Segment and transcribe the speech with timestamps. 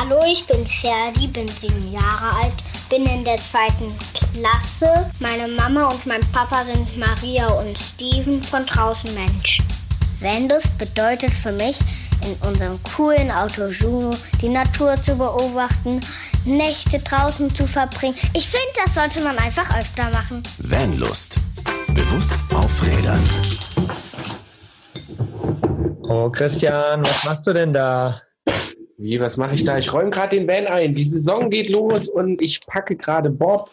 [0.00, 2.52] Hallo, ich bin Ferdi, bin sieben Jahre alt,
[2.88, 5.10] bin in der zweiten Klasse.
[5.18, 9.60] Meine Mama und mein Papa sind Maria und Steven von Draußen Mensch.
[10.20, 11.80] Vanlust bedeutet für mich,
[12.24, 16.00] in unserem coolen Auto Juno die Natur zu beobachten,
[16.44, 18.14] Nächte draußen zu verbringen.
[18.34, 20.44] Ich finde, das sollte man einfach öfter machen.
[20.58, 21.38] Vanlust.
[21.88, 23.18] Bewusst aufrädern.
[26.02, 28.22] Oh, Christian, was machst du denn da?
[29.00, 29.78] Wie, was mache ich da?
[29.78, 30.92] Ich räume gerade den Van ein.
[30.92, 33.70] Die Saison geht los und ich packe gerade Bob,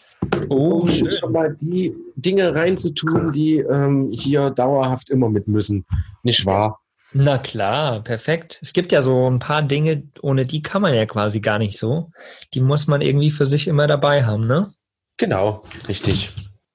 [0.48, 1.10] Oh, um schön.
[1.10, 5.84] schon mal die Dinge reinzutun, die ähm, hier dauerhaft immer mit müssen.
[6.22, 6.80] Nicht wahr?
[7.12, 8.60] Na klar, perfekt.
[8.62, 11.76] Es gibt ja so ein paar Dinge, ohne die kann man ja quasi gar nicht
[11.76, 12.10] so.
[12.54, 14.68] Die muss man irgendwie für sich immer dabei haben, ne?
[15.16, 16.30] Genau, richtig.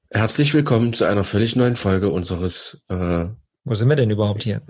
[0.09, 2.83] Herzlich willkommen zu einer völlig neuen Folge unseres.
[2.89, 3.27] Äh,
[3.63, 4.61] Wo sind wir denn überhaupt hier?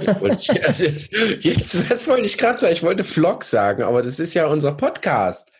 [0.00, 0.46] jetzt wollte ich,
[0.80, 1.10] jetzt,
[1.44, 2.72] jetzt, das wollte ich gerade sagen.
[2.72, 5.50] Ich wollte Vlog sagen, aber das ist ja unser Podcast.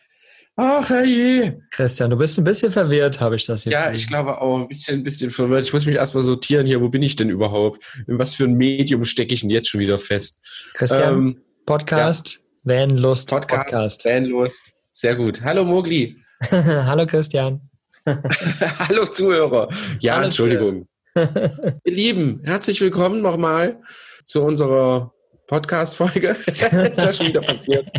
[0.55, 1.59] Ach herrje.
[1.71, 3.73] Christian, du bist ein bisschen verwirrt, habe ich das hier.
[3.73, 5.65] Ja, ich glaube auch ein bisschen, ein bisschen verwirrt.
[5.65, 6.81] Ich muss mich erstmal sortieren hier.
[6.81, 7.83] Wo bin ich denn überhaupt?
[8.07, 10.43] In was für ein Medium stecke ich denn jetzt schon wieder fest?
[10.73, 14.03] Christian, Ähm, Podcast, Vanlust, Podcast, Podcast.
[14.03, 14.73] Fanlust.
[14.91, 15.41] Sehr gut.
[15.43, 16.15] Hallo Mogli.
[16.51, 17.69] Hallo Christian.
[18.07, 19.69] Hallo Zuhörer.
[19.99, 20.87] Ja, Hallo, Entschuldigung.
[21.83, 23.81] Ihr Lieben, herzlich willkommen nochmal
[24.25, 25.13] zu unserer
[25.47, 26.29] Podcast-Folge.
[26.47, 27.89] ist ja schon wieder passiert.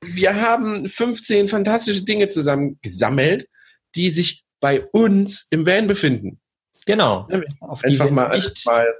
[0.00, 3.48] Wir haben 15 fantastische Dinge zusammen gesammelt,
[3.94, 6.40] die sich bei uns im Van befinden.
[6.84, 7.28] Genau.
[7.30, 8.92] Ja, wir Auf die Einfach mal, nicht, mal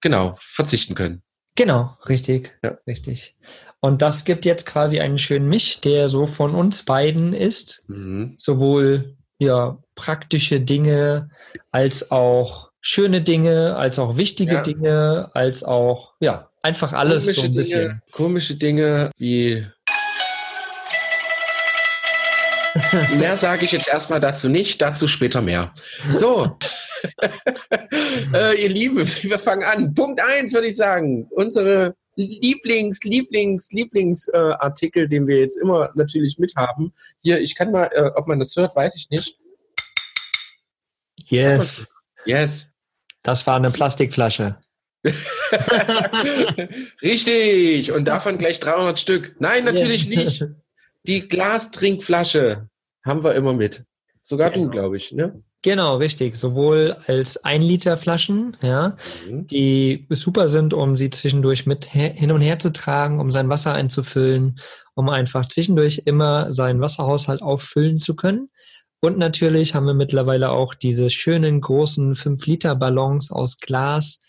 [0.00, 1.22] genau verzichten können.
[1.56, 2.56] Genau, richtig.
[2.62, 2.78] Ja.
[2.86, 3.36] Richtig.
[3.80, 7.84] Und das gibt jetzt quasi einen schönen Misch, der so von uns beiden ist.
[7.88, 8.36] Mhm.
[8.38, 11.28] sowohl ja, praktische Dinge
[11.72, 14.62] als auch schöne Dinge, als auch wichtige Ja.
[14.62, 17.80] Dinge, als auch ja, einfach alles so ein bisschen.
[17.80, 19.66] Dinge, komische Dinge wie.
[23.18, 25.74] mehr sage ich jetzt erstmal dazu nicht, dazu später mehr.
[26.14, 26.56] So,
[28.34, 29.94] äh, ihr Lieben, wir fangen an.
[29.94, 31.26] Punkt eins würde ich sagen.
[31.30, 36.92] Unsere Lieblings, Lieblings, Lieblingsartikel, äh, den wir jetzt immer natürlich mithaben.
[37.22, 39.39] Hier, ich kann mal, äh, ob man das hört, weiß ich nicht.
[41.26, 41.86] Yes,
[42.24, 42.74] Yes.
[43.22, 44.56] das war eine Plastikflasche.
[47.02, 47.92] Richtig.
[47.92, 49.36] Und davon gleich 300 Stück.
[49.38, 50.24] Nein, natürlich Yeah.
[50.24, 50.44] nicht.
[51.06, 52.68] Die Glastrinkflasche
[53.04, 53.84] haben wir immer mit.
[54.22, 54.70] Sogar du, Genau.
[54.70, 55.42] glaube ich, ne?
[55.62, 56.36] Genau, richtig.
[56.36, 58.96] Sowohl als 1 Liter Flaschen, ja,
[59.28, 59.46] Mhm.
[59.46, 63.74] die super sind, um sie zwischendurch mit hin und her zu tragen, um sein Wasser
[63.74, 64.58] einzufüllen,
[64.94, 68.48] um einfach zwischendurch immer seinen Wasserhaushalt auffüllen zu können.
[69.02, 74.20] Und natürlich haben wir mittlerweile auch diese schönen großen 5-Liter-Ballons aus Glas,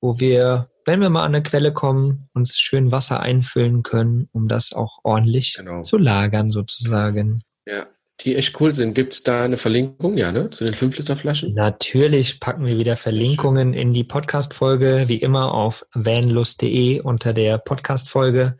[0.00, 4.48] wo wir, wenn wir mal an eine Quelle kommen, uns schön Wasser einfüllen können, um
[4.48, 5.82] das auch ordentlich Genau.
[5.82, 7.40] zu lagern sozusagen.
[7.66, 7.86] Ja.
[8.20, 8.94] Die echt cool sind.
[8.94, 10.48] Gibt es da eine Verlinkung, ja, ne?
[10.48, 11.52] Zu den 5-Liter-Flaschen?
[11.52, 18.56] Natürlich packen wir wieder Verlinkungen in die Podcast-Folge, wie immer auf vanlust.de unter der Podcast-Folge.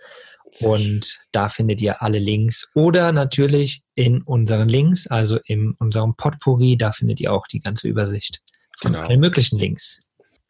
[0.61, 2.69] Und da findet ihr alle Links.
[2.75, 7.89] Oder natürlich in unseren Links, also in unserem Potpourri, da findet ihr auch die ganze
[7.89, 8.41] Übersicht
[8.79, 9.07] von Genau.
[9.07, 10.01] allen möglichen Links.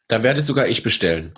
[0.09, 1.33] Da werde sogar ich bestellen.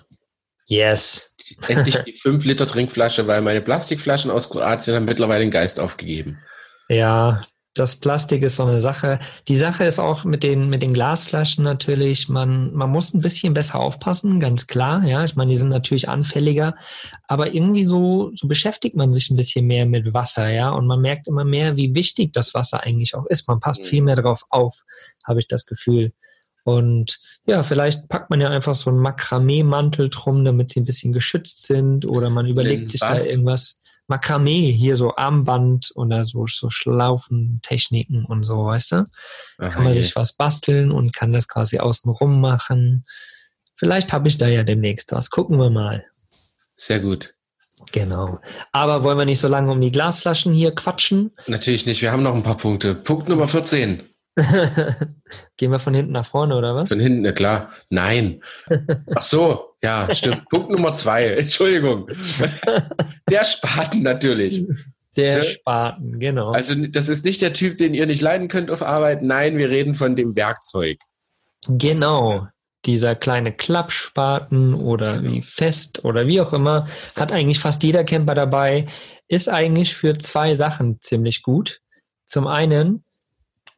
[0.66, 1.30] Yes.
[1.68, 6.38] Endlich die 5-Liter-Trinkflasche, weil meine Plastikflaschen aus Kroatien haben mittlerweile den Geist aufgegeben.
[6.88, 7.42] Ja,
[7.76, 9.18] das Plastik ist so eine Sache.
[9.48, 13.54] Die Sache ist auch mit den, mit den Glasflaschen natürlich, man, man muss ein bisschen
[13.54, 15.04] besser aufpassen, ganz klar.
[15.04, 16.74] Ja, ich meine, die sind natürlich anfälliger,
[17.28, 21.00] aber irgendwie so, so beschäftigt man sich ein bisschen mehr mit Wasser, ja, und man
[21.00, 23.46] merkt immer mehr, wie wichtig das Wasser eigentlich auch ist.
[23.48, 23.86] Man passt Mhm.
[23.86, 24.82] viel mehr drauf auf,
[25.24, 26.12] habe ich das Gefühl.
[26.64, 31.12] Und ja, vielleicht packt man ja einfach so einen Makramee-Mantel drum, damit sie ein bisschen
[31.12, 33.30] geschützt sind, oder man überlegt sich da was?
[33.30, 33.78] irgendwas.
[34.08, 38.96] Makramee, hier so Armband oder so, so Schlaufentechniken und so, weißt du?
[39.58, 40.02] Aha, Kann man je.
[40.02, 43.04] sich was basteln und kann das quasi außen rum machen.
[43.76, 45.30] Vielleicht habe ich da ja demnächst was.
[45.30, 46.04] Gucken wir mal.
[46.76, 47.34] Sehr gut.
[47.92, 48.38] Genau.
[48.72, 51.32] Aber wollen wir nicht so lange um die Glasflaschen hier quatschen?
[51.46, 52.00] Natürlich nicht.
[52.00, 52.94] Wir haben noch ein paar Punkte.
[52.94, 54.02] Punkt Nummer 14.
[55.56, 56.88] Gehen wir von hinten nach vorne, oder was?
[56.88, 57.70] Von hinten, na klar.
[57.90, 58.42] Nein.
[59.14, 60.48] Ach so, ja, stimmt.
[60.50, 61.26] Punkt Nummer zwei.
[61.36, 62.08] Entschuldigung.
[63.30, 64.64] Der Spaten natürlich.
[65.16, 65.42] Der Ne?
[65.44, 66.50] Spaten, genau.
[66.52, 69.22] Also das ist nicht der Typ, den ihr nicht leiden könnt auf Arbeit.
[69.22, 70.98] Nein, wir reden von dem Werkzeug.
[71.68, 72.46] Genau.
[72.84, 75.32] Dieser kleine Klappspaten oder Genau.
[75.32, 76.86] wie fest oder wie auch immer,
[77.16, 78.84] hat eigentlich fast jeder Camper dabei,
[79.26, 81.80] ist eigentlich für zwei Sachen ziemlich gut.
[82.26, 83.02] Zum einen,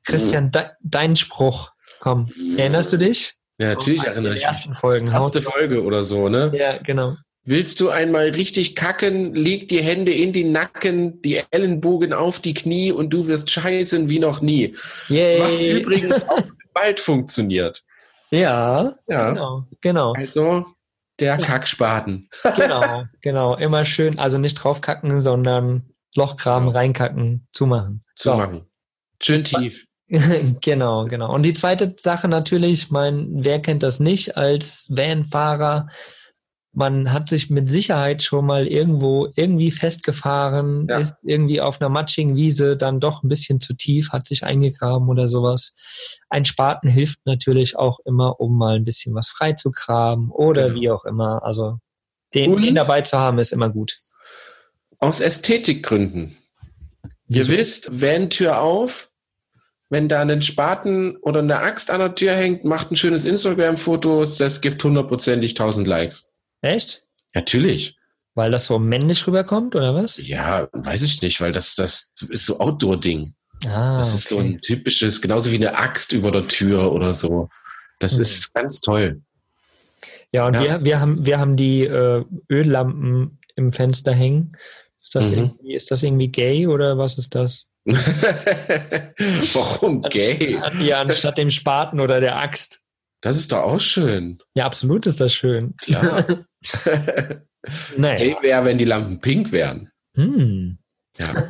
[0.09, 1.71] Christian, de dein Spruch,
[2.01, 3.35] komm, erinnerst du dich?
[3.59, 4.45] Ja, natürlich erinnere ich mich.
[4.45, 5.09] ersten Folgen.
[5.09, 6.53] Erste Folge oder so, ne?
[6.57, 7.17] Ja, genau.
[7.45, 12.53] Willst du einmal richtig kacken, leg die Hände in die Nacken, die Ellenbogen auf die
[12.55, 14.77] Knie und du wirst scheißen wie noch nie.
[15.09, 15.41] Yay.
[15.41, 16.43] Was übrigens auch
[16.75, 17.83] bald funktioniert.
[18.31, 19.31] Ja, Ja.
[19.31, 20.67] genau, genau, Also
[21.21, 22.29] der Kackspaten.
[22.57, 23.57] genau, genau.
[23.57, 26.75] Immer schön, also nicht draufkacken, sondern Lochgraben Ja.
[26.75, 28.05] reinkacken, zumachen.
[28.15, 28.67] zu machen.
[29.23, 29.85] Schön tief.
[30.63, 31.33] genau, genau.
[31.35, 35.89] Und die zweite Sache natürlich, mein, wer kennt das nicht als Vanfahrer?
[36.73, 40.99] Man hat sich mit Sicherheit schon mal irgendwo irgendwie festgefahren, Ja.
[40.99, 45.09] ist irgendwie auf einer matschigen Wiese dann doch ein bisschen zu tief, hat sich eingegraben
[45.09, 45.75] oder sowas.
[46.31, 50.81] Ein Spaten hilft natürlich auch immer, um mal ein bisschen was freizugraben oder Genau.
[50.81, 51.43] wie auch immer.
[51.43, 51.79] Also
[52.35, 53.97] den, den dabei zu haben, ist immer gut.
[54.99, 56.37] Aus Ästhetikgründen.
[57.29, 59.11] Ihr wisst, Van-Tür auf.
[59.91, 64.25] Wenn da ein Spaten oder eine Axt an der Tür hängt, macht ein schönes Instagram-Foto,
[64.39, 66.27] das gibt hundertprozentig 1000 Likes.
[66.61, 67.05] Echt?
[67.35, 67.97] Natürlich.
[68.35, 70.19] Weil das so männlich rüberkommt oder was?
[70.19, 73.33] Ja, weiß ich nicht, weil das, das ist so Outdoor-Ding.
[73.67, 74.47] Ah, Das ist so okay.
[74.47, 77.49] ein typisches, genauso wie eine Axt über der Tür oder so.
[77.99, 78.21] Das Mhm.
[78.21, 79.23] ist ganz toll.
[80.33, 80.61] Ja, und Ja.
[80.61, 84.57] Wir, wir, haben, wir haben die äh, Öllampen im Fenster hängen.
[85.01, 85.37] Ist das, Mhm.
[85.39, 87.69] irgendwie, ist das irgendwie gay oder was ist das?
[89.53, 90.61] Warum gay?
[90.81, 92.81] Ja, anstatt dem Spaten oder der Axt.
[93.21, 94.39] Das ist doch auch schön.
[94.55, 95.75] Ja, absolut ist das schön.
[95.79, 96.27] Klar.
[97.97, 98.19] Naja.
[98.19, 99.91] Hey, wäre, wenn die Lampen pink wären.
[100.15, 100.79] Hm.
[101.19, 101.49] Ja.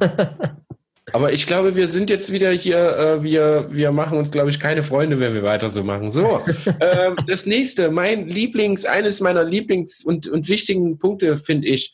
[1.13, 4.59] Aber ich glaube, wir sind jetzt wieder hier, äh, wir, wir machen uns, glaube ich,
[4.59, 6.11] keine Freunde, wenn wir weiter so machen.
[6.11, 6.43] So,
[6.81, 11.93] ähm, das nächste, mein Lieblings, eines meiner Lieblings- und, und wichtigen Punkte finde ich,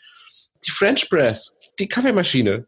[0.67, 2.67] die French Press, die Kaffeemaschine,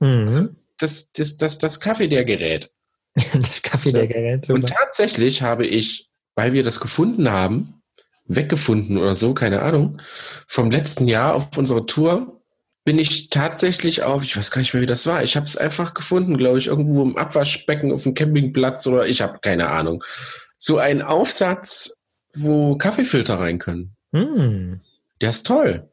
[0.00, 0.56] Mhm.
[0.78, 2.70] das, das, das, das Kaffee der Gerät.
[3.32, 4.50] Das Kaffee der Gerät.
[4.50, 7.80] Und tatsächlich habe ich, weil wir das gefunden haben,
[8.26, 10.02] weggefunden oder so, keine Ahnung,
[10.46, 12.42] vom letzten Jahr auf unserer Tour
[12.84, 15.22] bin ich tatsächlich auf, ich weiß gar nicht mehr, wie das war.
[15.22, 19.22] Ich habe es einfach gefunden, glaube ich, irgendwo im Abwaschbecken auf dem Campingplatz oder ich
[19.22, 20.04] habe keine Ahnung.
[20.58, 22.00] So ein Aufsatz,
[22.34, 23.96] wo Kaffeefilter rein können.
[24.12, 24.80] Hm.
[25.20, 25.88] Der ist toll.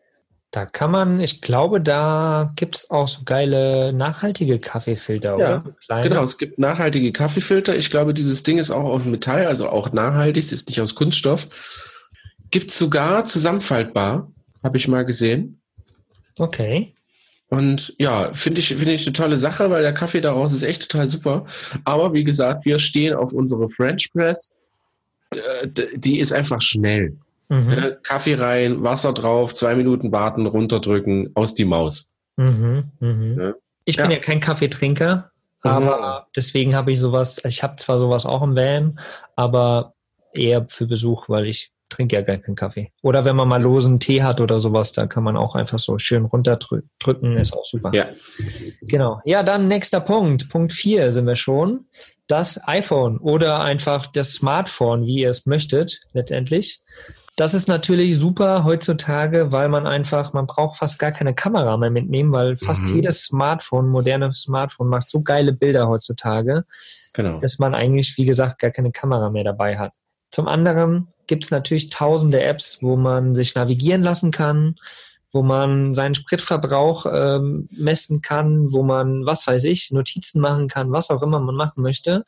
[0.53, 6.03] Da kann man, ich glaube, da gibt es auch so geile nachhaltige Kaffeefilter, Ja, oder?
[6.03, 7.75] Genau, es gibt nachhaltige Kaffeefilter.
[7.75, 10.93] Ich glaube, dieses Ding ist auch aus Metall, also auch nachhaltig, es ist nicht aus
[10.93, 11.49] Kunststoff.
[12.51, 14.31] Gibt sogar zusammenfaltbar,
[14.63, 15.59] habe ich mal gesehen.
[16.37, 16.93] Okay.
[17.49, 20.87] Und ja, finde ich, finde ich eine tolle Sache, weil der Kaffee daraus ist echt
[20.87, 21.47] total super.
[21.83, 24.51] Aber wie gesagt, wir stehen auf unsere French Press.
[25.31, 27.17] Äh, Die ist einfach schnell.
[27.53, 27.69] Mhm.
[27.69, 27.99] Ne?
[28.03, 32.13] Kaffee rein, Wasser drauf, zwei Minuten warten, runterdrücken, aus die Maus.
[32.37, 32.91] Mhm.
[32.99, 33.39] Mhm.
[33.39, 33.53] Ja.
[33.85, 34.17] Ich bin Ja.
[34.17, 38.99] ja kein Kaffeetrinker, aber deswegen habe ich sowas, ich habe zwar sowas auch im Van,
[39.35, 39.93] aber
[40.33, 42.91] eher für Besuch, weil ich trinke ja gar keinen Kaffee.
[43.03, 45.99] Oder wenn man mal losen Tee hat oder sowas, da kann man auch einfach so
[45.99, 47.91] schön runterdrücken, ist auch super.
[47.93, 48.07] Ja.
[48.81, 49.21] Genau.
[49.25, 50.49] Ja, dann nächster Punkt.
[50.49, 51.85] Punkt 4 sind wir schon.
[52.25, 56.81] Das iPhone oder einfach das Smartphone, wie ihr es möchtet, letztendlich.
[57.35, 61.89] Das ist natürlich super heutzutage, weil man einfach, man braucht fast gar keine Kamera mehr
[61.89, 62.95] mitnehmen, weil fast Mhm.
[62.95, 66.63] jedes Smartphone, modernes Smartphone macht so geile Bilder heutzutage,
[67.13, 67.39] Genau.
[67.39, 69.93] dass man eigentlich, wie gesagt, gar keine Kamera mehr dabei hat.
[70.31, 74.75] Zum anderen gibt es natürlich tausende Apps, wo man sich navigieren lassen kann,
[75.31, 80.91] wo man seinen Spritverbrauch ähm, messen kann, wo man, was weiß ich, Notizen machen kann,
[80.91, 82.23] was auch immer man machen möchte.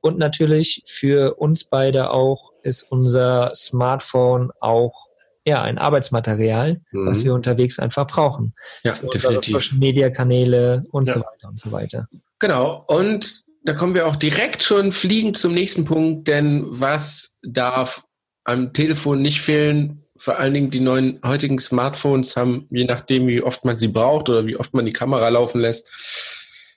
[0.00, 5.06] Und natürlich für uns beide auch ist unser Smartphone auch
[5.48, 7.24] ja, ein Arbeitsmaterial, was Mhm.
[7.24, 8.52] wir unterwegs einfach brauchen.
[8.82, 9.52] Ja, Für definitiv.
[9.54, 11.14] Social Media Kanäle und Ja.
[11.14, 12.08] so weiter und so weiter.
[12.40, 12.84] Genau.
[12.88, 18.04] Und da kommen wir auch direkt schon fliegend zum nächsten Punkt, denn was darf
[18.42, 20.02] am Telefon nicht fehlen?
[20.16, 24.28] Vor allen Dingen die neuen heutigen Smartphones haben, je nachdem, wie oft man sie braucht
[24.28, 25.88] oder wie oft man die Kamera laufen lässt,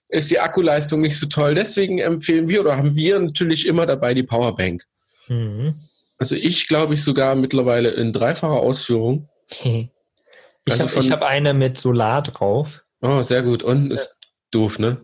[0.10, 1.56] ist die Akkuleistung nicht so toll.
[1.56, 4.84] Deswegen empfehlen wir oder haben wir natürlich immer dabei die Powerbank.
[5.30, 5.74] Mhm.
[6.18, 9.30] Also ich glaube ich sogar mittlerweile in dreifacher Ausführung.
[10.66, 12.84] Ich Also habe hab eine mit Solar drauf.
[13.02, 13.64] Oh, sehr gut.
[13.64, 14.20] Und ist
[14.52, 15.04] doof, ne?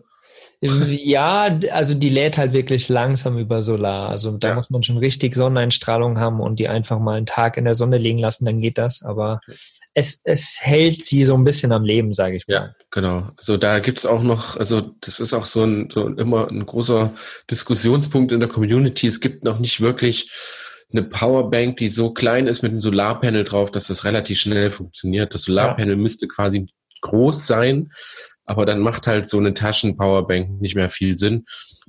[0.60, 4.08] Ja, also die lädt halt wirklich langsam über Solar.
[4.10, 4.54] Also da Ja.
[4.54, 7.98] muss man schon richtig Sonneneinstrahlung haben und die einfach mal einen Tag in der Sonne
[7.98, 9.02] liegen lassen, dann geht das.
[9.02, 9.40] Aber
[9.98, 12.54] es, es hält sie so ein bisschen am Leben, sage ich mal.
[12.54, 13.30] Ja, genau.
[13.38, 17.14] Also da gibt's auch noch, also das ist auch so ein, so immer ein großer
[17.50, 19.06] Diskussionspunkt in der Community.
[19.06, 20.30] Es gibt noch nicht wirklich
[20.92, 25.32] eine Powerbank, die so klein ist mit einem Solarpanel drauf, dass das relativ schnell funktioniert.
[25.32, 26.66] Das Solarpanel müsste quasi
[27.00, 27.90] groß sein,
[28.44, 31.46] aber dann macht halt so eine Taschen-Powerbank nicht mehr viel Sinn.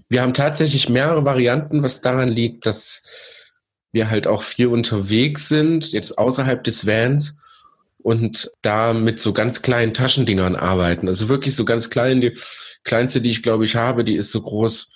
[0.07, 3.03] Wir haben tatsächlich mehrere Varianten, was daran liegt, dass
[3.91, 7.37] wir halt auch viel unterwegs sind, jetzt außerhalb des Vans
[8.07, 11.09] und da mit so ganz kleinen Taschendingern arbeiten.
[11.09, 12.21] Also wirklich so ganz klein.
[12.21, 12.37] Die
[12.85, 14.89] kleinste, die ich glaube ich habe, die ist so groß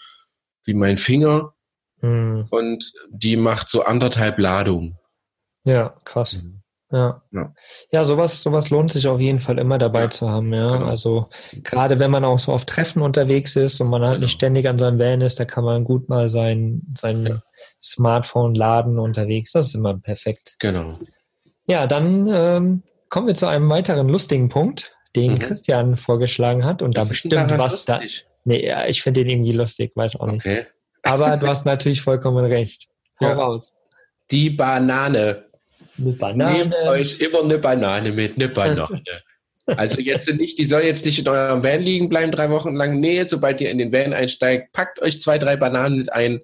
[0.63, 1.53] wie mein Finger
[1.99, 2.47] Hm.
[2.49, 4.97] und die macht so anderthalb Ladungen.
[5.65, 6.39] Ja, krass.
[6.91, 7.21] Ja.
[7.31, 7.53] Ja.
[7.91, 10.67] Ja, sowas, sowas lohnt sich auf jeden Fall immer dabei Ja, zu haben, ja.
[10.69, 10.85] genau.
[10.87, 11.29] Also
[11.63, 14.21] gerade wenn man auch so auf Treffen unterwegs ist und man halt Genau.
[14.21, 17.43] nicht ständig an seinem Van ist, da kann man gut mal sein, sein Ja.
[17.81, 19.51] Smartphone laden unterwegs.
[19.51, 20.55] Das ist immer perfekt.
[20.59, 20.97] Genau.
[21.67, 25.39] Ja, dann ähm, kommen wir zu einem weiteren lustigen Punkt, den Mhm.
[25.39, 27.97] Christian vorgeschlagen hat und da ist denn bestimmt was da.
[27.97, 28.25] lustig?
[28.45, 30.43] Nee, ja, ich finde den irgendwie lustig, weiß auch nicht.
[30.45, 30.65] Okay.
[31.03, 32.87] Aber du hast natürlich vollkommen recht.
[33.19, 33.33] Hau Ja.
[33.33, 33.73] raus.
[34.31, 35.45] Die Banane.
[35.97, 36.89] Eine Nehmt Banane.
[36.89, 39.03] euch immer eine Banane mit, eine Banane.
[39.67, 42.99] Also jetzt nicht, die soll jetzt nicht in eurem Van liegen bleiben drei Wochen lang.
[42.99, 46.41] Nee, sobald ihr in den Van einsteigt, packt euch zwei, drei Bananen mit ein.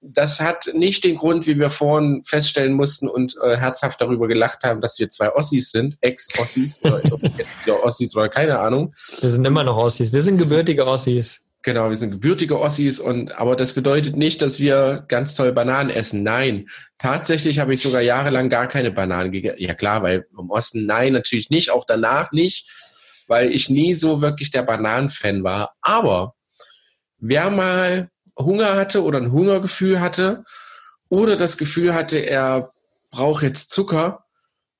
[0.00, 4.62] Das hat nicht den Grund, wie wir vorhin feststellen mussten und äh, herzhaft darüber gelacht
[4.62, 7.02] haben, dass wir zwei Ossis sind, Ex-Ossis oder
[7.36, 8.94] jetzt wieder Ossis oder keine Ahnung.
[9.20, 10.12] Wir sind immer noch Ossis.
[10.12, 11.42] Wir sind gebürtige Ossis.
[11.66, 15.90] Genau, wir sind gebürtige Ossis und aber das bedeutet nicht, dass wir ganz toll Bananen
[15.90, 16.22] essen.
[16.22, 19.60] Nein, tatsächlich habe ich sogar jahrelang gar keine Bananen gegessen.
[19.60, 22.70] Ja klar, weil im Osten nein, natürlich nicht, auch danach nicht,
[23.26, 25.74] weil ich nie so wirklich der Bananenfan war.
[25.80, 26.36] Aber
[27.18, 30.44] wer mal Hunger hatte oder ein Hungergefühl hatte
[31.08, 32.72] oder das Gefühl hatte, er
[33.10, 34.24] braucht jetzt Zucker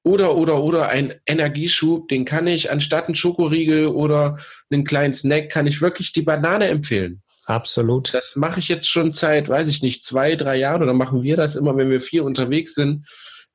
[0.02, 4.36] oder oder oder ein Energieschub, den kann ich anstatt einen Schokoriegel oder
[4.70, 7.22] einen kleinen Snack, kann ich wirklich die Banane empfehlen.
[7.46, 8.12] Absolut.
[8.12, 11.36] Das mache ich jetzt schon seit, weiß ich nicht, zwei, drei Jahren oder machen wir
[11.36, 13.06] das immer, wenn wir viel unterwegs sind,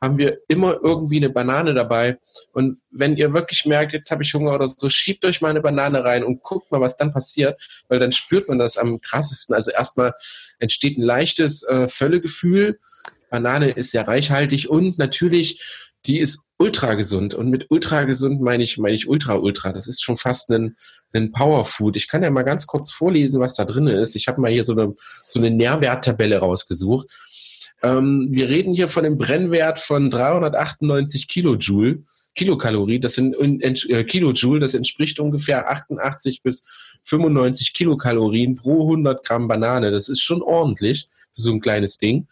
[0.01, 2.17] haben wir immer irgendwie eine Banane dabei.
[2.53, 5.61] Und wenn ihr wirklich merkt, jetzt habe ich Hunger oder so, schiebt euch mal eine
[5.61, 9.53] Banane rein und guckt mal, was dann passiert, weil dann spürt man das am krassesten.
[9.53, 10.13] Also erstmal
[10.59, 12.79] entsteht ein leichtes äh, Völlegefühl.
[13.29, 15.61] Banane ist sehr reichhaltig und natürlich,
[16.07, 17.35] die ist ultra gesund.
[17.35, 19.71] Und mit ultra gesund meine ich, meine ich ultra ultra.
[19.71, 20.75] Das ist schon fast ein,
[21.13, 21.95] ein Powerfood.
[21.95, 24.15] Ich kann ja mal ganz kurz vorlesen, was da drin ist.
[24.15, 24.93] Ich habe mal hier so eine,
[25.27, 27.07] so eine Nährwerttabelle rausgesucht.
[27.83, 32.03] Ähm, wir reden hier von einem Brennwert von 398 Kilojoule.
[32.33, 36.63] Kilokalorie, das sind äh, Kilojoule, das entspricht ungefähr 88 bis
[37.03, 39.91] 95 Kilokalorien pro 100 Gramm Banane.
[39.91, 42.27] Das ist schon ordentlich für so ein kleines Ding.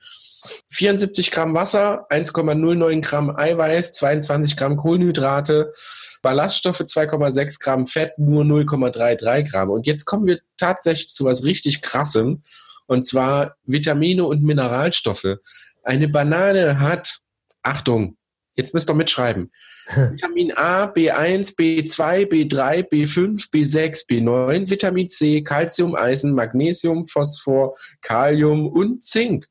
[0.70, 5.74] 74 Gramm Wasser, 1,09 Gramm Eiweiß, 22 Gramm Kohlenhydrate,
[6.22, 9.70] Ballaststoffe 2,6 Gramm Fett, nur 0,33 Gramm.
[9.70, 12.42] Und jetzt kommen wir tatsächlich zu was richtig Krassem,
[12.90, 15.38] und zwar Vitamine und Mineralstoffe.
[15.84, 17.20] Eine Banane hat,
[17.62, 18.18] Achtung,
[18.56, 19.52] jetzt müsst ihr mitschreiben,
[19.96, 28.68] Vitamin A, B1, B2, B3, B5, B6, B9, Vitamin C, Calcium, Eisen, Magnesium, Phosphor, Kalium
[28.68, 29.48] und Zink.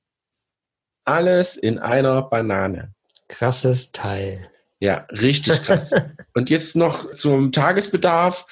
[1.04, 2.92] Alles in einer Banane.
[3.28, 4.50] Krasses Teil.
[4.80, 5.92] Ja, richtig krass.
[6.34, 8.46] Und jetzt noch zum Tagesbedarf.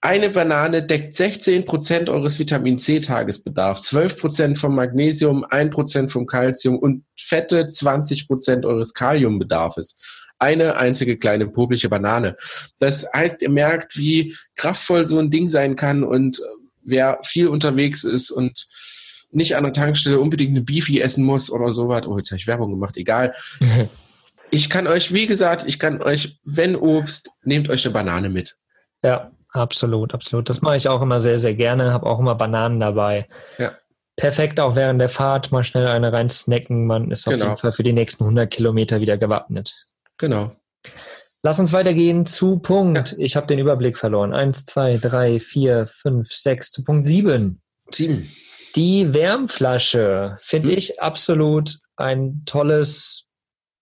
[0.00, 7.64] Eine Banane deckt 16% eures Vitamin C-Tagesbedarfs, 12% vom Magnesium, 1% vom Calcium und fette
[7.64, 9.96] 20% eures Kaliumbedarfes.
[10.38, 12.36] Eine einzige kleine publische Banane.
[12.78, 16.40] Das heißt, ihr merkt, wie kraftvoll so ein Ding sein kann und
[16.84, 18.68] wer viel unterwegs ist und
[19.32, 22.06] nicht an der Tankstelle unbedingt eine Beefy essen muss oder sowas.
[22.06, 23.34] Oh, jetzt habe ich Werbung gemacht, egal.
[24.50, 28.56] Ich kann euch, wie gesagt, ich kann euch, wenn Obst, nehmt euch eine Banane mit.
[29.02, 30.48] Ja, absolut, absolut.
[30.48, 31.92] Das mache ich auch immer sehr, sehr gerne.
[31.92, 33.26] Habe auch immer Bananen dabei.
[33.58, 33.72] Ja.
[34.16, 36.86] Perfekt auch während der Fahrt mal schnell eine rein snacken.
[36.86, 37.46] Man ist auf Genau.
[37.46, 39.74] jeden Fall für die nächsten 100 Kilometer wieder gewappnet.
[40.16, 40.52] Genau.
[41.42, 43.14] Lass uns weitergehen zu Punkt.
[43.18, 44.32] Ich habe den Überblick verloren.
[44.34, 46.72] Eins, zwei, drei, vier, fünf, sechs.
[46.72, 47.62] Zu Punkt sieben.
[47.92, 48.28] Sieben.
[48.74, 50.78] Die Wärmflasche finde Hm.
[50.78, 53.24] ich absolut ein tolles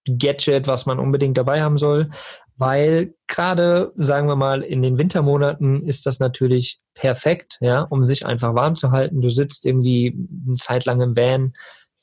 [0.07, 2.11] Gadget, was man unbedingt dabei haben soll,
[2.57, 8.25] weil gerade, sagen wir mal, in den Wintermonaten ist das natürlich perfekt, ja, um sich
[8.25, 9.21] einfach warm zu halten.
[9.21, 11.53] Du sitzt irgendwie eine Zeit lang im Van,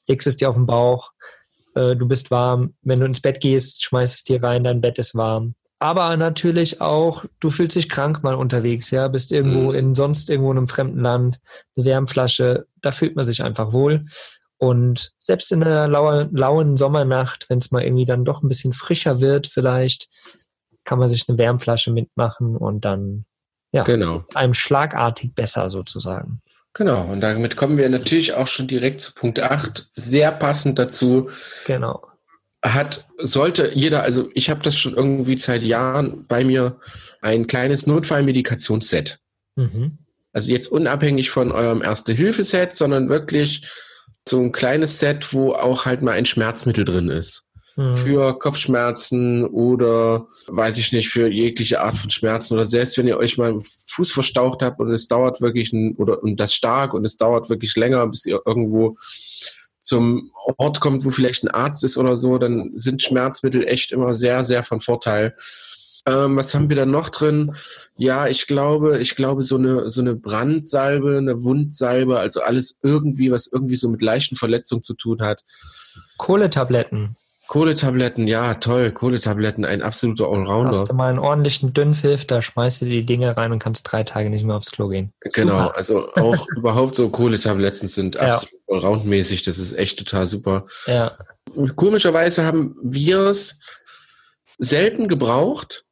[0.08, 1.12] legst es dir auf den Bauch,
[1.76, 2.74] äh, du bist warm.
[2.82, 5.56] Wenn du ins Bett gehst, schmeißt es dir rein, dein Bett ist warm.
[5.80, 9.78] Aber natürlich auch, du fühlst dich krank mal unterwegs, ja, bist irgendwo Mhm.
[9.78, 11.40] in sonst irgendwo in einem fremden Land,
[11.76, 14.06] eine Wärmflasche, da fühlt man sich einfach wohl.
[14.64, 18.72] Und selbst in einer lauen, lauen Sommernacht, wenn es mal irgendwie dann doch ein bisschen
[18.72, 20.08] frischer wird, vielleicht,
[20.86, 23.26] kann man sich eine Wärmflasche mitmachen und dann
[23.74, 24.24] ja, Genau.
[24.36, 26.40] einem schlagartig besser sozusagen.
[26.74, 27.04] Genau.
[27.12, 29.90] Und damit kommen wir natürlich auch schon direkt zu Punkt 8.
[29.98, 31.30] Sehr passend dazu.
[31.68, 32.02] Genau.
[32.64, 36.80] Hat, sollte jeder, also ich habe das schon irgendwie seit Jahren bei mir,
[37.22, 39.20] ein kleines Notfallmedikationsset.
[39.58, 39.98] Mhm.
[40.32, 43.70] Also jetzt unabhängig von eurem Erste-Hilfe-Set, sondern wirklich
[44.28, 47.46] so ein kleines Set, wo auch halt mal ein Schmerzmittel drin ist.
[47.76, 47.98] mhm.
[47.98, 53.18] für Kopfschmerzen oder weiß ich nicht, für jegliche Art von Schmerzen oder selbst wenn ihr
[53.18, 57.06] euch mal Fuß verstaucht habt und es dauert wirklich ein, oder und das stark und
[57.06, 58.98] es dauert wirklich länger, bis ihr irgendwo
[59.80, 64.16] zum Ort kommt, wo vielleicht ein Arzt ist oder so, dann sind Schmerzmittel echt immer
[64.16, 65.36] sehr, sehr von Vorteil.
[66.06, 67.56] Ähm, was haben wir da noch drin?
[67.96, 73.32] Ja, ich glaube, ich glaube, so eine, so eine Brandsalbe, eine Wundsalbe, also alles irgendwie,
[73.32, 75.44] was irgendwie so mit leichten Verletzungen zu tun hat.
[76.18, 77.16] Kohletabletten.
[77.48, 78.92] Kohletabletten, ja, toll.
[78.92, 80.80] Kohletabletten, ein absoluter Allrounder.
[80.80, 84.04] Hast du mal einen ordentlichen Dünnpfiff, da schmeißt du die Dinge rein und kannst drei
[84.04, 85.14] Tage nicht mehr aufs Klo gehen.
[85.20, 85.76] Genau, super.
[85.76, 88.22] also auch überhaupt so Kohletabletten sind ja.
[88.22, 89.44] absolut allroundmäßig.
[89.44, 90.66] Das ist echt total super.
[90.88, 91.18] Ja.
[91.76, 93.60] Komischerweise haben wir es
[94.58, 95.86] selten gebraucht.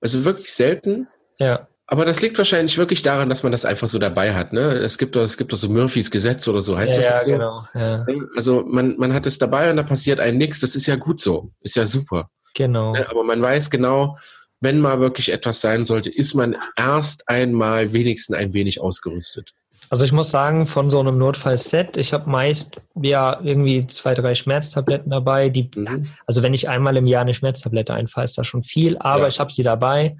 [0.00, 1.08] Also wirklich selten.
[1.38, 1.68] Ja.
[1.86, 4.52] Aber das liegt wahrscheinlich wirklich daran, dass man das einfach so dabei hat.
[4.52, 4.74] Ne?
[4.74, 7.18] Es gibt doch, es gibt doch so Murphys Gesetz oder so, heißt ja, das ja,
[7.24, 7.30] so?
[7.30, 10.60] Genau, ja, Also man, man hat es dabei und da passiert einem nichts.
[10.60, 11.50] Das ist ja gut so.
[11.62, 12.30] Ist ja super.
[12.54, 12.92] Genau.
[12.92, 13.08] Ne?
[13.08, 14.18] Aber man weiß genau,
[14.60, 19.54] wenn mal wirklich etwas sein sollte, ist man erst einmal wenigstens ein wenig ausgerüstet.
[19.90, 24.34] Also ich muss sagen, von so einem Notfallset, ich habe meist ja irgendwie zwei, drei
[24.34, 25.48] Schmerztabletten dabei.
[25.48, 26.08] Die, mhm.
[26.26, 29.28] Also wenn ich einmal im Jahr eine Schmerztablette einfahre, ist das schon viel, aber ja.
[29.28, 30.16] ich habe sie dabei.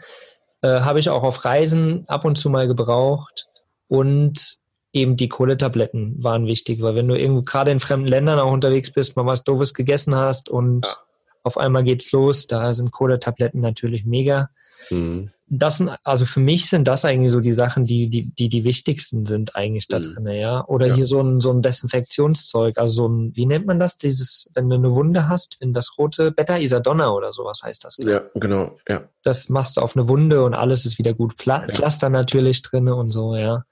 [0.62, 3.46] Äh, habe ich auch auf Reisen ab und zu mal gebraucht.
[3.88, 4.58] Und
[4.92, 8.92] eben die Kohletabletten waren wichtig, weil wenn du irgendwo gerade in fremden Ländern auch unterwegs
[8.92, 10.96] bist, mal was Doofes gegessen hast und ja.
[11.42, 14.48] auf einmal geht's los, da sind Kohletabletten natürlich mega.
[14.90, 18.48] Mhm das sind, also für mich sind das eigentlich so die Sachen, die die, die,
[18.48, 20.02] die wichtigsten sind eigentlich da mhm.
[20.02, 20.64] drin, ja.
[20.66, 20.94] Oder ja.
[20.94, 23.96] hier so ein, so ein Desinfektionszeug, also so ein, wie nennt man das?
[23.96, 27.96] Dieses, wenn du eine Wunde hast, wenn das rote Beta-Isadonna oder sowas heißt das.
[27.98, 29.08] Ja, genau, ja.
[29.22, 31.34] Das machst du auf eine Wunde und alles ist wieder gut.
[31.34, 31.68] Pfla ja.
[31.68, 33.64] Pflaster natürlich drin und so, ja.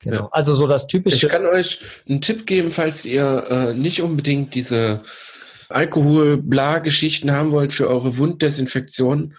[0.00, 0.16] Genau.
[0.16, 0.28] Ja.
[0.32, 1.26] Also so das typische.
[1.26, 5.02] Ich kann euch einen Tipp geben, falls ihr äh, nicht unbedingt diese
[5.68, 9.34] Alkohol-Bla-Geschichten haben wollt für eure Wunddesinfektion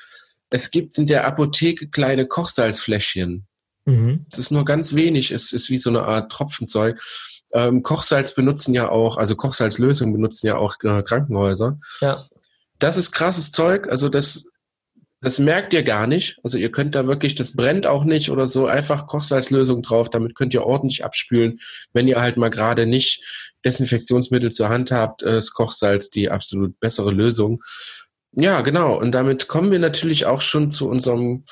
[0.51, 3.47] es gibt in der Apotheke kleine Kochsalzfläschchen.
[3.85, 4.25] Mhm.
[4.29, 7.01] Das ist nur ganz wenig, es ist wie so eine Art Tropfenzeug.
[7.53, 11.79] Ähm, Kochsalz benutzen ja auch, also Kochsalzlösungen benutzen ja auch äh, Krankenhäuser.
[12.01, 12.23] Ja.
[12.79, 14.47] Das ist krasses Zeug, also das,
[15.21, 16.39] das merkt ihr gar nicht.
[16.43, 20.35] Also ihr könnt da wirklich, das brennt auch nicht oder so, einfach Kochsalzlösung drauf, damit
[20.35, 21.59] könnt ihr ordentlich abspülen,
[21.93, 23.23] wenn ihr halt mal gerade nicht
[23.63, 27.63] Desinfektionsmittel zur Hand habt, äh, ist Kochsalz die absolut bessere Lösung.
[28.33, 28.97] Ja, genau.
[28.97, 31.43] Und damit kommen wir natürlich auch schon zu unserem,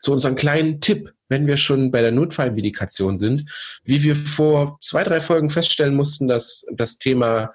[0.00, 3.50] zu unserem kleinen Tipp, wenn wir schon bei der Notfallmedikation sind.
[3.84, 7.52] Wie wir vor zwei, drei Folgen feststellen mussten, dass das Thema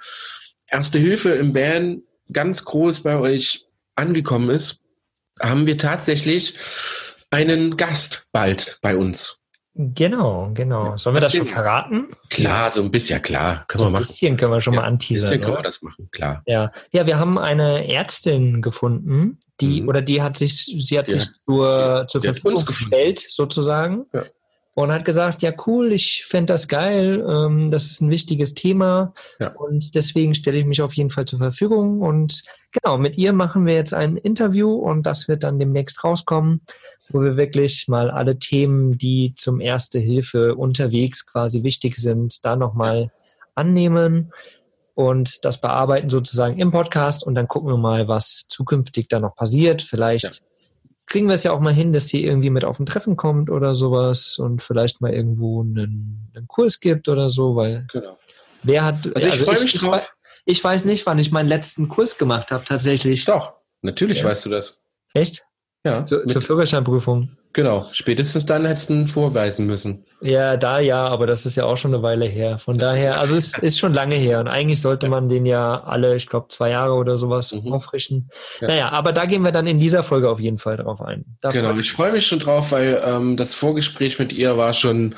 [0.67, 4.83] Erste Hilfe im Van ganz groß bei euch angekommen ist,
[5.39, 6.55] haben wir tatsächlich
[7.29, 9.37] einen Gast bald bei uns.
[9.77, 10.95] Genau, genau.
[10.95, 12.07] Sollen wir das schon verraten?
[12.29, 13.65] Klar, so ein bisschen, klar.
[13.67, 14.03] Können so wir machen.
[14.03, 15.25] Ein bisschen können wir schon ja, mal anteasern.
[15.25, 16.43] Ein bisschen können wir das machen, klar.
[16.45, 19.89] Ja, ja wir haben eine Ärztin gefunden, die, mhm.
[19.89, 24.05] oder die hat sich, sie hat sich zur, zur Verfügung gestellt, sozusagen.
[24.77, 29.13] Und hat gesagt, ja cool, ich fände das geil, ähm, das ist ein wichtiges Thema
[29.39, 29.53] ja.
[29.53, 33.65] und deswegen stelle ich mich auf jeden Fall zur Verfügung und genau, mit ihr machen
[33.65, 36.59] wir jetzt ein Interview und das wird dann demnächst rauskommen,
[37.09, 42.57] wo wir wirklich mal alle Themen, die zum Erste Hilfe unterwegs quasi wichtig sind, da
[42.57, 43.13] nochmal
[43.55, 44.33] annehmen
[44.93, 49.35] und das bearbeiten sozusagen im Podcast und dann gucken wir mal, was zukünftig da noch
[49.35, 49.81] passiert.
[49.81, 50.54] Vielleicht ja
[51.07, 53.49] kriegen wir es ja auch mal hin, dass sie irgendwie mit auf ein Treffen kommt
[53.49, 58.17] oder sowas und vielleicht mal irgendwo einen, einen Kurs gibt oder so, weil genau.
[58.63, 59.07] wer hat.
[59.15, 60.15] Also, also ich freue mich drauf.
[60.45, 63.25] Ich weiß nicht, wann ich meinen letzten Kurs gemacht habe, tatsächlich.
[63.25, 64.25] Doch, natürlich ja.
[64.25, 64.81] weißt du das.
[65.13, 65.45] Echt?
[65.85, 66.03] Ja.
[66.03, 67.29] Zur, zur Führerscheinprüfung.
[67.53, 70.03] Genau, spätestens dann hättest du ihn vorweisen müssen.
[70.19, 72.57] Ja, da ja, aber das ist ja auch schon eine Weile her.
[72.57, 75.83] Von das daher, also es ist schon lange her und eigentlich sollte man den ja
[75.83, 77.71] alle, ich glaube, zwei Jahre oder sowas mhm.
[77.71, 78.29] auffrischen.
[78.59, 78.67] Ja.
[78.67, 81.23] Naja, aber da gehen wir dann in dieser Folge auf jeden Fall drauf ein.
[81.41, 85.13] Da genau, ich freue mich schon drauf, weil ähm, das Vorgespräch mit ihr war schon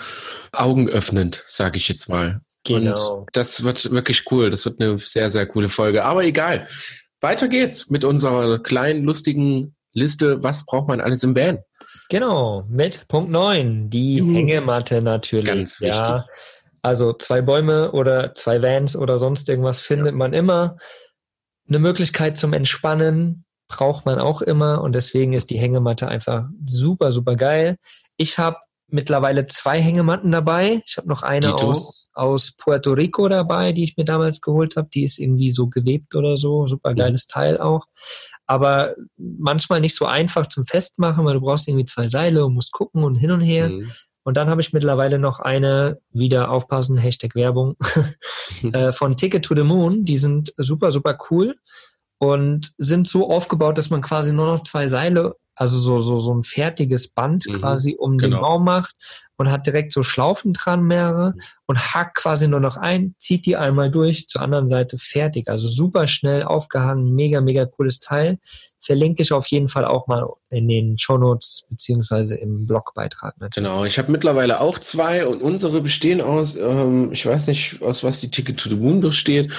[0.52, 2.42] augenöffnend, sage ich jetzt mal.
[2.66, 3.20] Genau.
[3.20, 4.50] Und das wird wirklich cool.
[4.50, 6.04] Das wird eine sehr, sehr coole Folge.
[6.04, 6.68] Aber egal.
[7.20, 10.42] Weiter geht's mit unserer kleinen, lustigen Liste.
[10.44, 11.60] Was braucht man alles im Van?
[12.10, 14.34] Genau, mit Punkt 9, die mhm.
[14.34, 15.46] Hängematte natürlich.
[15.46, 16.08] Ganz wichtig.
[16.08, 16.26] Ja.
[16.82, 20.18] Also zwei Bäume oder zwei Vans oder sonst irgendwas findet ja.
[20.18, 20.78] man immer.
[21.68, 27.12] Eine Möglichkeit zum Entspannen braucht man auch immer und deswegen ist die Hängematte einfach super,
[27.12, 27.76] super geil.
[28.16, 28.58] Ich habe
[28.90, 30.82] mittlerweile zwei Hängematten dabei.
[30.86, 34.88] Ich habe noch eine aus, aus Puerto Rico dabei, die ich mir damals geholt habe.
[34.94, 36.68] Die ist irgendwie so gewebt oder so.
[36.68, 37.34] Super geiles mhm.
[37.34, 37.86] Teil auch
[38.48, 42.72] aber manchmal nicht so einfach zum Festmachen, weil du brauchst irgendwie zwei Seile und musst
[42.72, 43.70] gucken und hin und her.
[43.70, 43.92] Mhm.
[44.24, 47.76] Und dann habe ich mittlerweile noch eine, wieder aufpassen, Hashtag Werbung,
[48.74, 50.04] äh, von Ticket to the Moon.
[50.04, 51.56] Die sind super, super cool.
[52.20, 56.34] und sind so aufgebaut, dass man quasi nur noch zwei Seile also so, so, so
[56.34, 58.38] ein fertiges Band mhm, quasi um genau.
[58.38, 58.96] den Baum macht
[59.38, 61.42] und hat direkt so Schlaufen dran mehrere mhm.
[61.66, 65.50] und hakt quasi nur noch ein, zieht die einmal durch, zur anderen Seite fertig.
[65.50, 68.38] Also super schnell aufgehangen, mega, mega cooles Teil.
[68.80, 73.36] Verlinke ich auf jeden Fall auch mal in den Shownotes beziehungsweise im Blogbeitrag.
[73.40, 73.68] Natürlich.
[73.68, 78.04] Genau, ich habe mittlerweile auch zwei und unsere bestehen aus, ähm, ich weiß nicht, aus
[78.04, 79.52] was die Ticket to the Moon besteht.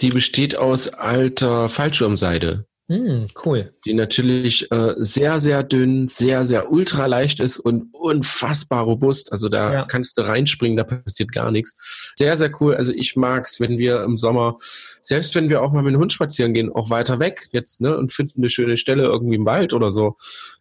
[0.00, 2.66] Die besteht aus alter Fallschirmseide.
[2.88, 3.74] Hm, cool.
[3.84, 9.32] Die natürlich äh, sehr, sehr dünn, sehr, sehr ultra leicht ist und unfassbar robust.
[9.32, 9.84] Also da ja.
[9.86, 11.76] kannst du reinspringen, da passiert gar nichts.
[12.14, 12.76] Sehr, sehr cool.
[12.76, 14.58] Also ich mag's, wenn wir im Sommer,
[15.02, 17.96] selbst wenn wir auch mal mit dem Hund spazieren gehen, auch weiter weg jetzt, ne,
[17.96, 20.16] und finden eine schöne Stelle irgendwie im Wald oder so,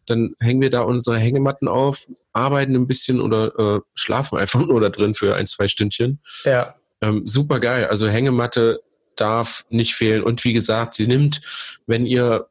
[0.08, 4.82] dann hängen wir da unsere Hängematten auf, arbeiten ein bisschen oder äh, schlafen einfach nur
[4.82, 6.22] da drin für ein, zwei Stündchen.
[6.44, 6.74] Ja.
[7.02, 7.86] Ähm, super geil.
[7.86, 8.82] Also Hängematte
[9.16, 10.24] darf nicht fehlen.
[10.24, 11.42] Und wie gesagt, sie nimmt,
[11.88, 12.48] wenn ihr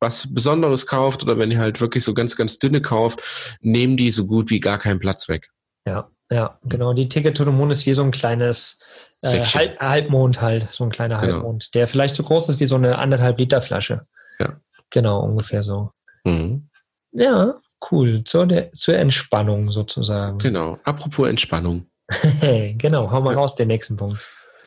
[0.00, 4.10] was Besonderes kauft oder wenn ihr halt wirklich so ganz, ganz dünne kauft, nehmen die
[4.10, 5.50] so gut wie gar keinen Platz weg.
[5.86, 6.94] Ja, ja, genau.
[6.94, 8.78] Die Ticket to the Moon ist wie so ein kleines
[9.22, 11.34] äh, Halb, Halbmond halt, so ein kleiner genau.
[11.34, 14.06] Halbmond, der vielleicht so groß ist wie so eine anderthalb Liter Flasche.
[14.38, 14.60] Ja.
[14.90, 15.90] Genau, ungefähr so.
[16.24, 16.68] Mhm.
[17.12, 17.56] Ja,
[17.90, 18.24] cool.
[18.24, 20.38] Zur, der, zur Entspannung sozusagen.
[20.38, 20.78] Genau.
[20.84, 21.86] Apropos Entspannung.
[22.40, 23.38] genau, hau mal ja.
[23.38, 24.26] raus, den nächsten Punkt.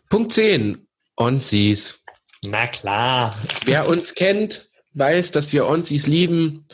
[0.10, 0.88] Punkt 10.
[1.16, 2.02] Onsies.
[2.46, 3.42] Na klar.
[3.66, 6.68] Wer uns kennt, weiß, dass wir Onsies lieben,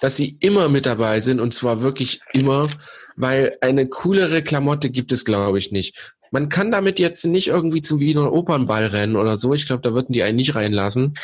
[0.00, 2.70] dass sie immer mit dabei sind und zwar wirklich immer,
[3.16, 6.14] weil eine coolere Klamotte gibt es, glaube ich, nicht.
[6.30, 9.54] Man kann damit jetzt nicht irgendwie zum Wiener Opernball rennen oder so.
[9.54, 11.14] Ich glaube, da würden die einen nicht reinlassen.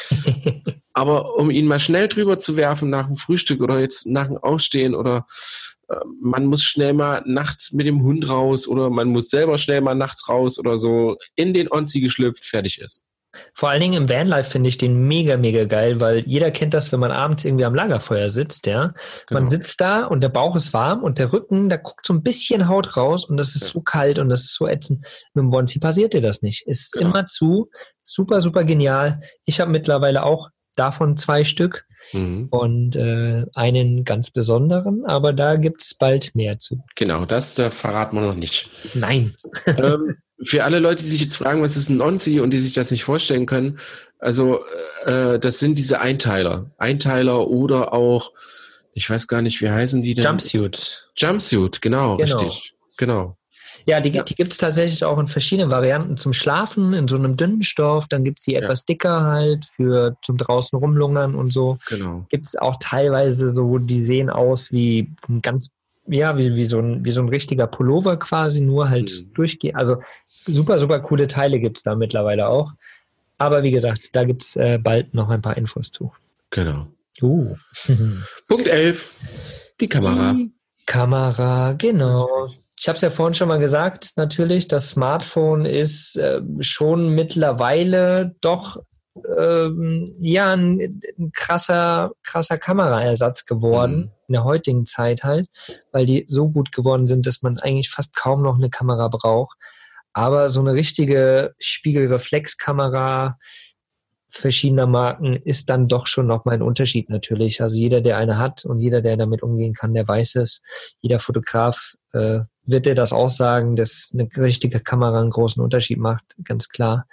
[0.92, 4.38] Aber um ihn mal schnell drüber zu werfen nach dem Frühstück oder jetzt nach dem
[4.38, 5.26] Aufstehen oder
[6.20, 9.94] man muss schnell mal nachts mit dem Hund raus oder man muss selber schnell mal
[9.94, 13.04] nachts raus oder so in den Onzi geschlüpft, fertig ist.
[13.52, 16.92] Vor allen Dingen im Vanlife finde ich den mega, mega geil, weil jeder kennt das,
[16.92, 18.94] wenn man abends irgendwie am Lagerfeuer sitzt, ja.
[19.26, 19.40] Genau.
[19.40, 22.22] Man sitzt da und der Bauch ist warm und der Rücken, da guckt so ein
[22.22, 23.68] bisschen Haut raus und das ist ja.
[23.68, 25.04] so kalt und das ist so ätzend.
[25.34, 26.64] Mit dem Bonzi passiert dir das nicht.
[26.66, 27.10] Es ist genau.
[27.10, 27.70] immer zu.
[28.02, 29.20] Super, super genial.
[29.44, 32.48] Ich habe mittlerweile auch davon zwei Stück mhm.
[32.50, 36.82] und äh, einen ganz besonderen, aber da gibt es bald mehr zu.
[36.96, 38.70] Genau, das da verraten wir noch nicht.
[38.94, 39.34] Nein.
[39.66, 42.72] ähm, für alle Leute, die sich jetzt fragen, was ist ein Onsi und die sich
[42.72, 43.78] das nicht vorstellen können,
[44.18, 44.60] also
[45.04, 46.70] äh, das sind diese Einteiler.
[46.78, 48.32] Einteiler oder auch,
[48.92, 50.24] ich weiß gar nicht, wie heißen die denn?
[50.24, 51.08] Jumpsuit.
[51.16, 52.38] Jumpsuit, genau, genau.
[52.38, 52.74] richtig.
[52.96, 53.36] Genau.
[53.86, 54.22] Ja, die, ja.
[54.22, 58.08] die gibt es tatsächlich auch in verschiedenen Varianten zum Schlafen, in so einem dünnen Stoff.
[58.08, 61.78] Dann gibt es die etwas dicker halt für zum draußen rumlungern und so.
[61.88, 62.24] Genau.
[62.30, 65.70] Gibt es auch teilweise so, die sehen aus wie ein ganz,
[66.06, 69.34] ja, wie, wie, so, ein, wie so ein richtiger Pullover quasi, nur halt mhm.
[69.34, 69.76] durchgehen.
[69.76, 70.02] Also
[70.46, 72.72] super, super coole Teile gibt es da mittlerweile auch.
[73.36, 76.12] Aber wie gesagt, da gibt es äh, bald noch ein paar Infos zu.
[76.50, 76.86] Genau.
[77.20, 77.56] Uh.
[78.48, 79.12] Punkt 11.
[79.80, 80.32] Die Kamera.
[80.32, 80.52] Die
[80.86, 82.48] Kamera, genau.
[82.78, 88.34] Ich habe es ja vorhin schon mal gesagt, natürlich, das Smartphone ist äh, schon mittlerweile
[88.40, 88.78] doch
[89.38, 94.10] ähm, ja ein, ein, krasser, krasser Kameraersatz geworden mhm.
[94.28, 95.48] in der heutigen Zeit halt,
[95.92, 99.56] weil die so gut geworden sind, dass man eigentlich fast kaum noch eine Kamera braucht.
[100.12, 103.38] Aber so eine richtige Spiegelreflexkamera
[104.34, 107.62] verschiedener Marken ist dann doch schon nochmal ein Unterschied natürlich.
[107.62, 110.62] Also jeder, der eine hat und jeder, der damit umgehen kann, der weiß es.
[110.98, 115.98] Jeder Fotograf äh, wird dir das auch sagen, dass eine richtige Kamera einen großen Unterschied
[115.98, 117.06] macht, ganz klar.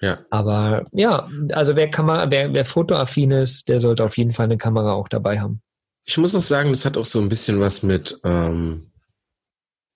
[0.00, 0.20] Ja.
[0.30, 4.58] Aber ja, also wer Kamera, wer, wer fotoaffin ist, der sollte auf jeden Fall eine
[4.58, 5.60] Kamera auch dabei haben.
[6.04, 8.90] Ich muss noch sagen, das hat auch so ein bisschen was mit ähm,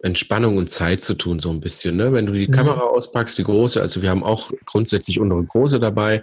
[0.01, 1.97] Entspannung und Zeit zu tun, so ein bisschen.
[1.97, 2.13] Ne?
[2.13, 2.53] Wenn du die mhm.
[2.53, 6.23] Kamera auspackst, die große, also wir haben auch grundsätzlich unsere große dabei,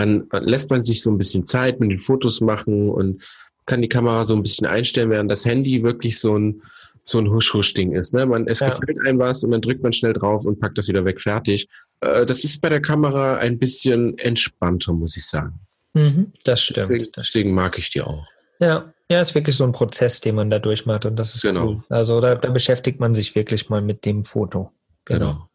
[0.00, 3.28] dann lässt man sich so ein bisschen Zeit mit den Fotos machen und
[3.66, 6.62] kann die Kamera so ein bisschen einstellen, während das Handy wirklich so ein
[7.04, 8.14] so ein Husch-Husch-Ding ist.
[8.14, 8.26] Ne?
[8.26, 8.70] Man, es ja.
[8.70, 11.66] gefällt einem was und dann drückt man schnell drauf und packt das wieder weg, fertig.
[12.00, 15.58] Äh, das ist bei der Kamera ein bisschen entspannter, muss ich sagen.
[15.94, 16.88] Mhm, das stimmt.
[16.90, 18.26] Deswegen, deswegen, mag ich die auch.
[18.60, 21.66] Ja, ja, ist wirklich so ein Prozess, den man da durchmacht und das ist genau.
[21.66, 21.82] cool.
[21.88, 24.70] Also da, da beschäftigt man sich wirklich mal mit dem Foto.
[25.04, 25.18] Genau.
[25.18, 25.50] genau.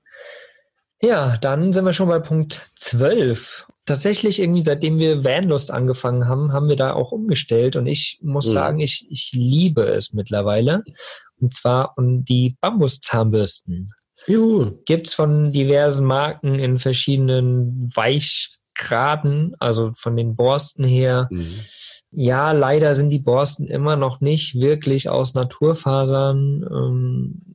[1.01, 6.51] Ja, dann sind wir schon bei Punkt 12 tatsächlich irgendwie, seitdem wir Vanlust angefangen haben,
[6.51, 7.75] haben wir da auch umgestellt.
[7.75, 8.53] Und ich muss mhm.
[8.53, 10.83] sagen, ich, ich liebe es mittlerweile.
[11.39, 13.91] Und zwar um die Bambuszahnbürsten.
[14.85, 21.27] Gibt es von diversen Marken in verschiedenen Weichgraden, also von den Borsten her.
[21.29, 21.59] Mhm.
[22.11, 26.63] Ja, leider sind die Borsten immer noch nicht wirklich aus Naturfasern.
[26.63, 27.54] Ähm,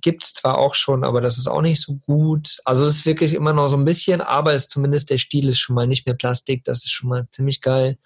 [0.00, 2.58] gibt's zwar auch schon, aber das ist auch nicht so gut.
[2.64, 5.58] Also es ist wirklich immer noch so ein bisschen, aber ist zumindest der Stiel ist
[5.58, 6.64] schon mal nicht mehr Plastik.
[6.64, 7.98] Das ist schon mal ziemlich geil.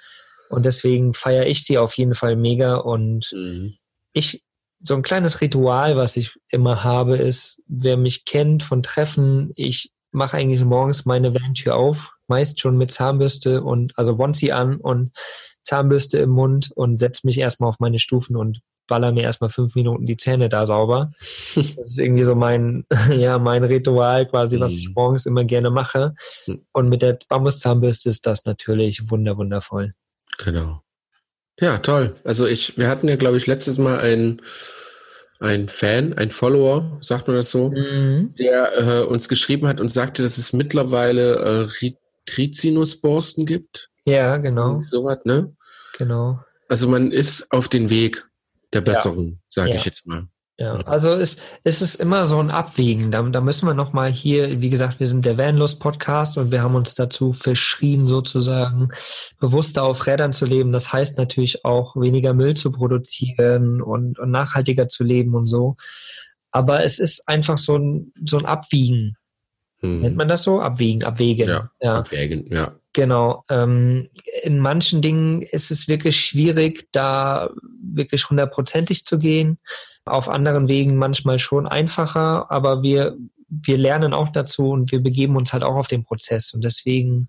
[0.48, 2.76] Und deswegen feiere ich sie auf jeden Fall mega.
[2.76, 3.74] Und Mhm.
[4.12, 4.42] ich,
[4.80, 9.92] so ein kleines Ritual, was ich immer habe, ist, wer mich kennt von Treffen, ich
[10.10, 15.12] mache eigentlich morgens meine Ventür auf, meist schon mit Zahnbürste und also Wonsi an und
[15.62, 19.74] Zahnbürste im Mund und setze mich erstmal auf meine Stufen und baller mir erstmal fünf
[19.74, 21.12] Minuten die Zähne da sauber.
[21.54, 24.94] Das ist irgendwie so mein, ja, mein Ritual quasi, was ich Mhm.
[24.94, 26.14] morgens immer gerne mache.
[26.46, 26.64] Mhm.
[26.72, 29.94] Und mit der Bambuszahnbürste ist das natürlich wunder, wundervoll.
[30.38, 30.82] Genau.
[31.60, 32.16] Ja, toll.
[32.24, 34.40] Also ich, wir hatten ja, glaube ich, letztes Mal einen,
[35.38, 38.34] einen Fan, einen Follower, sagt man das so, Mhm.
[38.38, 41.96] der äh, uns geschrieben hat und sagte, dass es mittlerweile äh, Ri-
[42.36, 43.90] Rizinusborsten gibt.
[44.04, 45.54] Ja, genau, Irgendwie Sowas, ne?
[45.98, 46.40] genau.
[46.68, 48.24] Also man ist auf den Weg
[48.72, 49.76] der Besserung, sage Ja.
[49.76, 50.28] ich jetzt mal.
[50.58, 53.10] Ja, also es, es ist immer so ein Abwägen.
[53.10, 56.62] Da, da müssen wir nochmal hier, wie gesagt, wir sind der Vanlust Podcast und wir
[56.62, 58.90] haben uns dazu verschrien, sozusagen
[59.40, 60.70] bewusster auf Rädern zu leben.
[60.70, 65.74] Das heißt natürlich auch weniger Müll zu produzieren und, und nachhaltiger zu leben und so.
[66.50, 69.16] Aber es ist einfach so ein, so ein Abwiegen.
[69.80, 70.02] Hm.
[70.02, 70.60] Nennt man das so?
[70.60, 71.48] Abwiegen, abwägen.
[71.48, 71.70] Ja.
[71.80, 71.94] ja.
[71.96, 72.72] Abwägen, ja.
[72.92, 73.44] Genau.
[73.48, 74.10] Ähm,
[74.42, 77.50] in manchen Dingen ist es wirklich schwierig, da
[77.82, 79.58] wirklich hundertprozentig zu gehen.
[80.04, 83.16] Auf anderen Wegen manchmal schon einfacher, aber wir,
[83.48, 86.52] wir lernen auch dazu und wir begeben uns halt auch auf den Prozess.
[86.52, 87.28] Und deswegen,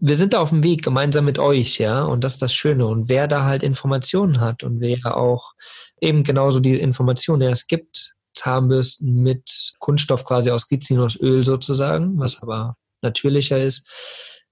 [0.00, 2.02] wir sind da auf dem Weg gemeinsam mit euch, ja.
[2.02, 2.86] Und das ist das Schöne.
[2.86, 5.52] Und wer da halt Informationen hat und wer auch
[6.00, 12.42] eben genauso die Informationen, ja, es gibt Zahnbürsten mit Kunststoff quasi aus Rizinusöl sozusagen, was
[12.42, 13.84] aber natürlicher ist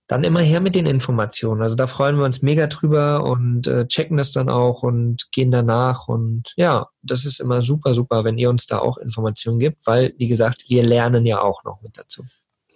[0.06, 1.62] dann immer her mit den Informationen.
[1.62, 5.50] Also da freuen wir uns mega drüber und äh, checken das dann auch und gehen
[5.50, 6.06] danach.
[6.08, 10.14] Und ja, das ist immer super, super, wenn ihr uns da auch Informationen gibt, weil,
[10.16, 12.22] wie gesagt, wir lernen ja auch noch mit dazu.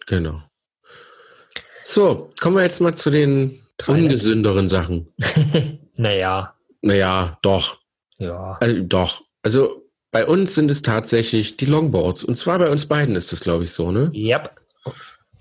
[0.07, 0.43] Genau.
[1.85, 5.09] So, kommen wir jetzt mal zu den ungesünderen Sachen.
[5.97, 7.79] naja, Naja, doch.
[8.19, 8.57] ja.
[8.61, 9.23] Also, doch.
[9.43, 12.25] Also bei uns sind es tatsächlich die Longboards.
[12.25, 14.11] Und zwar bei uns beiden ist das, glaube ich, so, ne?
[14.15, 14.61] Yep.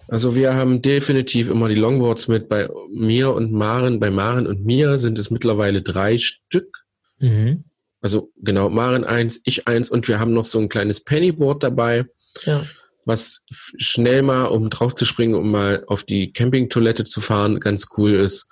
[0.09, 2.47] Also wir haben definitiv immer die Longboards mit.
[2.49, 6.85] Bei mir und Maren, bei Maren und mir sind es mittlerweile drei Stück.
[7.19, 7.63] Mhm.
[8.01, 12.05] Also genau, Maren eins, ich eins und wir haben noch so ein kleines Pennyboard dabei,
[12.43, 12.63] Ja.
[13.05, 13.43] was
[13.77, 18.13] schnell mal, um drauf zu springen, um mal auf die Campingtoilette zu fahren, ganz cool
[18.13, 18.47] ist.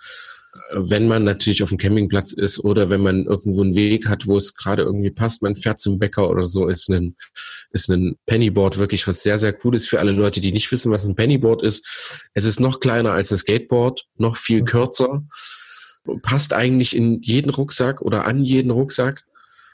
[0.73, 4.37] Wenn man natürlich auf dem Campingplatz ist oder wenn man irgendwo einen Weg hat, wo
[4.37, 7.15] es gerade irgendwie passt, man fährt zum Bäcker oder so, ist ein,
[7.71, 11.05] ist ein Pennyboard wirklich was sehr, sehr cooles für alle Leute, die nicht wissen, was
[11.05, 11.85] ein Pennyboard ist.
[12.33, 14.65] Es ist noch kleiner als ein Skateboard, noch viel Mhm.
[14.65, 15.23] kürzer,
[16.21, 19.23] passt eigentlich in jeden Rucksack oder an jeden Rucksack.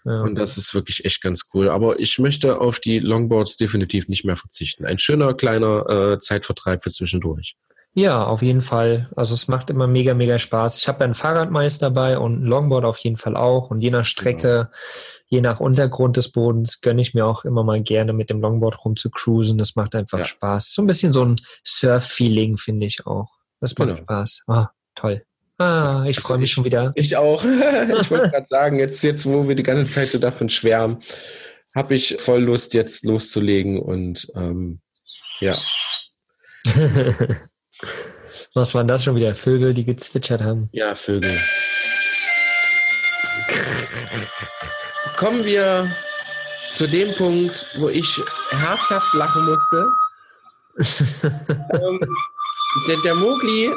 [0.06, 0.22] ja.
[0.22, 1.70] Und das ist wirklich echt ganz cool.
[1.70, 4.86] Aber ich möchte auf die Longboards definitiv nicht mehr verzichten.
[4.86, 7.56] Ein schöner kleiner äh, Zeitvertreib für zwischendurch.
[7.96, 9.08] Ja, auf jeden Fall.
[9.16, 10.78] Also es macht immer mega, mega Spaß.
[10.80, 13.70] Ich habe ja ein Fahrradmeister dabei und ein Longboard auf jeden Fall auch.
[13.70, 14.72] Und je nach Strecke,
[15.28, 18.84] je nach Untergrund des Bodens gönne ich mir auch immer mal gerne mit dem Longboard
[18.84, 19.60] rum zu cruisen.
[19.60, 20.26] Das macht einfach Ja.
[20.26, 20.74] Spaß.
[20.74, 23.30] So ein bisschen so ein Surf-Feeling finde ich auch.
[23.60, 24.02] Das macht Genau.
[24.02, 24.42] Spaß.
[24.48, 25.24] Ah, toll.
[25.60, 26.94] Ah, ich Also freue mich ich- schon wieder.
[26.96, 27.44] Ich auch.
[28.02, 31.04] ich wollte gerade sagen, jetzt, jetzt, wo wir die ganze Zeit so davon schwärmen,
[31.76, 34.80] habe ich voll Lust, jetzt loszulegen und ähm,
[35.40, 35.56] ja.
[38.54, 39.36] Was waren das schon wieder?
[39.36, 40.70] Vögel, die gezwitschert haben.
[40.72, 41.38] Ja, Vögel.
[45.18, 45.90] Kommen wir
[46.74, 49.86] zu dem Punkt, wo ich herzhaft lachen musste.
[51.74, 52.00] ähm,
[52.88, 53.72] der, der Mogli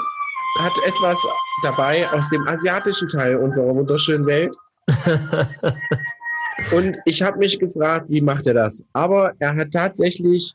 [0.59, 1.18] hat etwas
[1.62, 4.56] dabei aus dem asiatischen Teil unserer wunderschönen Welt.
[6.72, 8.85] Und ich habe mich gefragt, wie macht er das?
[8.92, 10.54] Aber er hat tatsächlich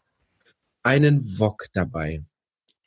[0.84, 2.24] einen Wok dabei.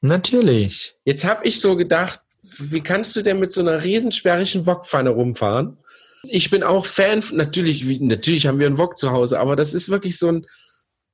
[0.04, 0.94] Natürlich.
[1.06, 2.20] Jetzt habe ich so gedacht,
[2.58, 5.78] wie kannst du denn mit so einer riesensperrigen Wokpfanne rumfahren?
[6.24, 9.88] Ich bin auch Fan, natürlich, natürlich haben wir einen Wok zu Hause, aber das ist
[9.88, 10.46] wirklich so ein,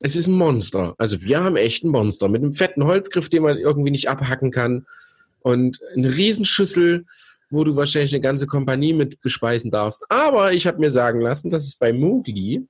[0.00, 0.96] es ist ein Monster.
[0.98, 4.50] Also wir haben echt ein Monster mit einem fetten Holzgriff, den man irgendwie nicht abhacken
[4.50, 4.87] kann
[5.38, 7.07] und eine Riesenschüssel,
[7.48, 10.05] wo du wahrscheinlich eine ganze Kompanie mit bespeisen darfst.
[10.09, 12.66] Aber ich habe mir sagen lassen, dass es bei Mugli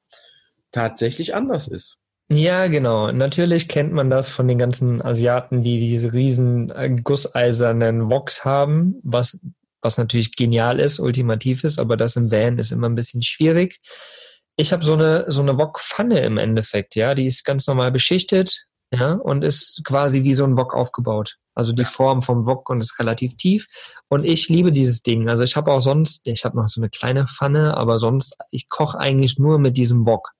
[0.70, 1.96] tatsächlich anders ist.
[2.32, 3.10] Ja, genau.
[3.10, 9.00] Natürlich kennt man das von den ganzen Asiaten, die diese riesen äh, gusseisernen Woks haben,
[9.02, 9.38] was,
[9.82, 13.80] was natürlich genial ist, ultimativ ist, aber das im Van ist immer ein bisschen schwierig.
[14.56, 18.66] Ich habe so eine, so eine Wok-Pfanne im Endeffekt, ja, die ist ganz normal beschichtet,
[18.92, 21.36] ja, und ist quasi wie so ein Wok aufgebaut.
[21.56, 23.66] Also die Form vom Wok und ist relativ tief.
[24.08, 25.28] Und ich liebe dieses Ding.
[25.28, 28.68] Also ich habe auch sonst, ich habe noch so eine kleine Pfanne, aber sonst, ich
[28.68, 30.30] koche eigentlich nur mit diesem Wok.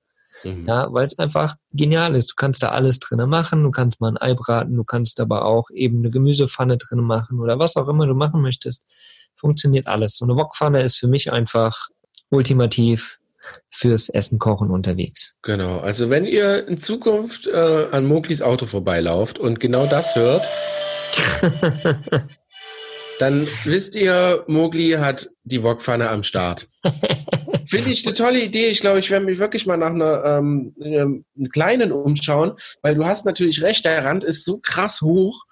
[0.45, 0.67] Mhm.
[0.67, 2.33] Ja, weil es einfach genial ist.
[2.33, 3.63] Du kannst da alles drinnen machen.
[3.63, 4.77] Du kannst mal ein Ei braten.
[4.77, 8.41] Du kannst aber auch eben eine Gemüsepfanne drinnen machen oder was auch immer du machen
[8.41, 8.85] möchtest.
[9.37, 10.17] Funktioniert alles.
[10.17, 11.89] So eine Wokpfanne ist für mich einfach
[12.31, 13.19] ultimativ
[13.71, 15.37] fürs Essen kochen unterwegs.
[15.43, 15.79] Genau.
[15.79, 20.47] Also wenn ihr in Zukunft äh, an Moglis Auto vorbeilauft und genau das hört,
[23.19, 26.69] dann wisst ihr, Mogli hat die Wokpfanne am Start.
[27.67, 28.69] Finde ich eine tolle Idee.
[28.69, 33.05] Ich glaube, ich werde mich wirklich mal nach einer ähm, einem kleinen umschauen, weil du
[33.05, 35.45] hast natürlich recht, der Rand ist so krass hoch,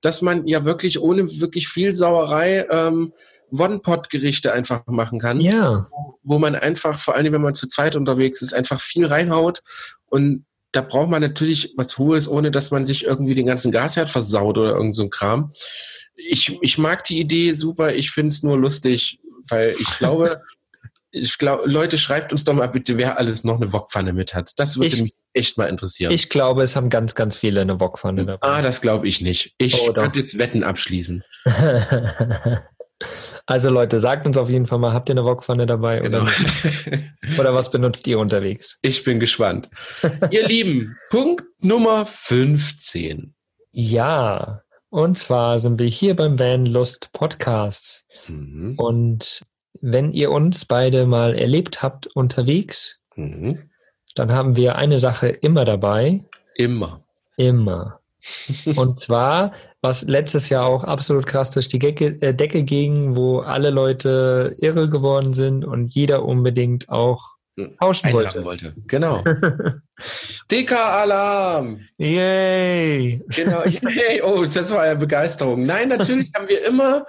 [0.00, 3.12] dass man ja wirklich ohne wirklich viel Sauerei ähm,
[3.50, 5.40] One-Pot-Gerichte einfach machen kann.
[5.40, 5.86] Ja.
[5.90, 9.62] Wo, wo man einfach, vor allem wenn man zu zweit unterwegs ist, einfach viel reinhaut
[10.06, 14.08] und da braucht man natürlich was Hohes, ohne dass man sich irgendwie den ganzen Gasherd
[14.08, 15.52] versaut oder irgend so ein Kram.
[16.14, 20.40] Ich, ich mag die Idee super, ich finde es nur lustig, weil ich glaube,
[21.12, 24.54] ich glaube, Leute, schreibt uns doch mal bitte, wer alles noch eine Wokpfanne mit hat.
[24.56, 26.10] Das würde ich, mich echt mal interessieren.
[26.10, 28.46] Ich glaube, es haben ganz, ganz viele eine Wokpfanne dabei.
[28.46, 29.54] Ah, das glaube ich nicht.
[29.58, 31.22] Ich oh, kann jetzt Wetten abschließen.
[33.46, 36.22] also Leute, sagt uns auf jeden Fall mal, habt ihr eine Wokpfanne dabei genau.
[36.22, 36.32] oder,
[37.38, 38.78] oder was benutzt ihr unterwegs?
[38.80, 39.68] Ich bin gespannt.
[40.30, 43.34] ihr Lieben, Punkt Nummer 15.
[43.70, 48.06] Ja, und zwar sind wir hier beim Van Lust Podcast.
[48.28, 48.74] Mhm.
[48.78, 49.42] Und
[49.80, 53.70] wenn ihr uns beide mal erlebt habt unterwegs, mhm.
[54.14, 56.24] dann haben wir eine Sache immer dabei.
[56.56, 57.02] Immer.
[57.36, 58.00] Immer.
[58.76, 63.40] Und zwar, was letztes Jahr auch absolut krass durch die Decke, äh, Decke ging, wo
[63.40, 67.31] alle Leute irre geworden sind und jeder unbedingt auch
[67.78, 68.44] tauschen wollte.
[68.44, 68.74] wollte.
[68.86, 69.22] Genau.
[69.98, 71.80] Sticker-Alarm!
[71.98, 73.22] Yay!
[73.28, 74.22] Genau, yay!
[74.22, 75.62] Oh, das war ja Begeisterung.
[75.62, 77.04] Nein, natürlich haben wir immer,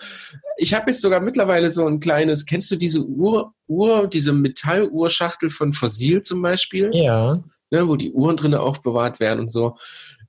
[0.57, 5.49] ich habe jetzt sogar mittlerweile so ein kleines, kennst du diese Uhr, Uhr diese Metalluhrschachtel
[5.49, 6.89] von Fossil zum Beispiel?
[6.93, 7.41] Ja.
[7.71, 9.77] Ne, wo die Uhren drinnen aufbewahrt werden und so.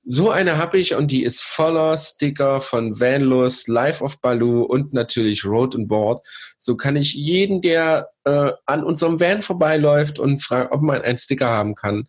[0.07, 4.93] So eine habe ich und die ist voller Sticker von Vanlust, Life of Baloo und
[4.93, 6.23] natürlich Road and Board.
[6.59, 11.17] So kann ich jeden, der äh, an unserem Van vorbeiläuft und fragt, ob man einen
[11.17, 12.07] Sticker haben kann,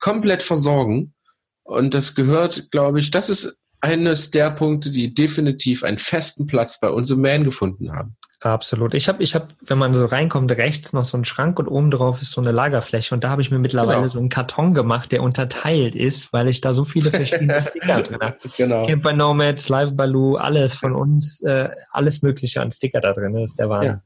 [0.00, 1.14] komplett versorgen.
[1.62, 6.80] Und das gehört, glaube ich, das ist eines der Punkte, die definitiv einen festen Platz
[6.80, 8.16] bei unserem Van gefunden haben.
[8.44, 8.92] Absolut.
[8.92, 11.90] Ich habe, ich hab, wenn man so reinkommt, rechts noch so einen Schrank und oben
[11.90, 13.14] drauf ist so eine Lagerfläche.
[13.14, 14.10] Und da habe ich mir mittlerweile genau.
[14.10, 18.18] so einen Karton gemacht, der unterteilt ist, weil ich da so viele verschiedene Sticker drin
[18.20, 18.36] habe.
[18.58, 18.86] Genau.
[18.86, 23.32] Camper Nomads, Live Baloo, alles von uns, äh, alles Mögliche an Sticker da drin.
[23.32, 24.02] Das ist der Wahnsinn.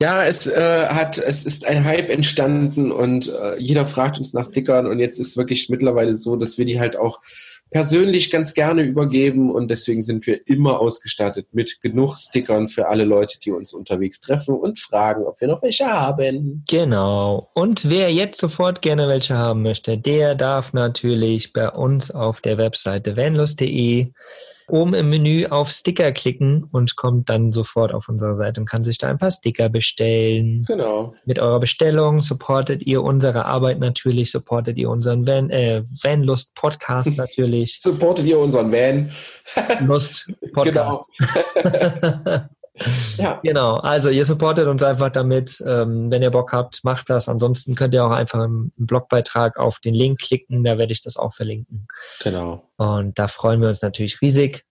[0.00, 0.22] Ja.
[0.22, 4.46] ja es äh, hat, es ist ein Hype entstanden und äh, jeder fragt uns nach
[4.46, 7.20] Stickern und jetzt ist wirklich mittlerweile so, dass wir die halt auch
[7.70, 13.04] persönlich ganz gerne übergeben und deswegen sind wir immer ausgestattet mit genug Stickern für alle
[13.04, 16.62] Leute, die uns unterwegs treffen und fragen, ob wir noch welche haben.
[16.68, 17.50] Genau.
[17.54, 22.58] Und wer jetzt sofort gerne welche haben möchte, der darf natürlich bei uns auf der
[22.58, 24.12] Webseite vanlust.de
[24.68, 28.82] oben im Menü auf Sticker klicken und kommt dann sofort auf unsere Seite und kann
[28.82, 30.64] sich da ein paar Sticker bestellen.
[30.66, 31.14] Genau.
[31.24, 37.16] Mit eurer Bestellung supportet ihr unsere Arbeit natürlich, supportet ihr unseren Van, äh, Vanlust Podcast
[37.16, 37.80] natürlich.
[37.80, 39.10] supportet ihr unseren Van.
[39.80, 41.08] Lust Podcast.
[41.62, 42.40] Genau.
[43.16, 43.40] Ja.
[43.44, 45.62] Genau, also ihr supportet uns einfach damit.
[45.64, 47.28] Ähm, wenn ihr Bock habt, macht das.
[47.28, 51.16] Ansonsten könnt ihr auch einfach im Blogbeitrag auf den Link klicken, da werde ich das
[51.16, 51.86] auch verlinken.
[52.22, 52.68] Genau.
[52.76, 54.64] Und da freuen wir uns natürlich riesig.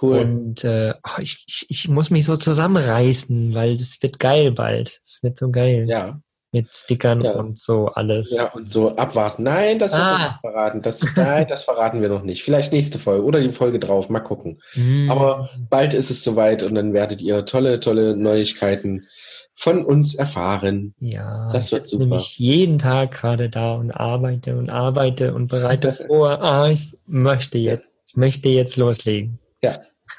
[0.00, 0.18] Cool.
[0.18, 5.00] Und äh, oh, ich, ich, ich muss mich so zusammenreißen, weil das wird geil bald.
[5.04, 5.86] Es wird so geil.
[5.88, 6.20] Ja
[6.52, 7.32] mit Stickern ja.
[7.32, 8.32] und so alles.
[8.34, 9.42] Ja, und so abwarten.
[9.42, 10.18] Nein, das ah.
[10.18, 10.82] nicht verraten.
[10.82, 12.42] Das, nein, das verraten wir noch nicht.
[12.42, 14.10] Vielleicht nächste Folge oder die Folge drauf.
[14.10, 14.60] Mal gucken.
[14.74, 15.10] Mm.
[15.10, 19.06] Aber bald ist es soweit und dann werdet ihr tolle, tolle Neuigkeiten
[19.54, 20.94] von uns erfahren.
[20.98, 22.04] Ja, das wird super.
[22.04, 26.42] nämlich jeden Tag gerade da und arbeite und arbeite und bereite vor.
[26.42, 29.38] Ah, ich möchte jetzt, ich möchte jetzt loslegen.
[29.62, 29.78] Ja,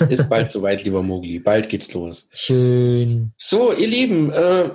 [0.10, 1.40] ist bald soweit, lieber Mogli.
[1.40, 2.28] Bald geht's los.
[2.32, 3.34] Schön.
[3.38, 4.72] So, ihr Lieben, äh,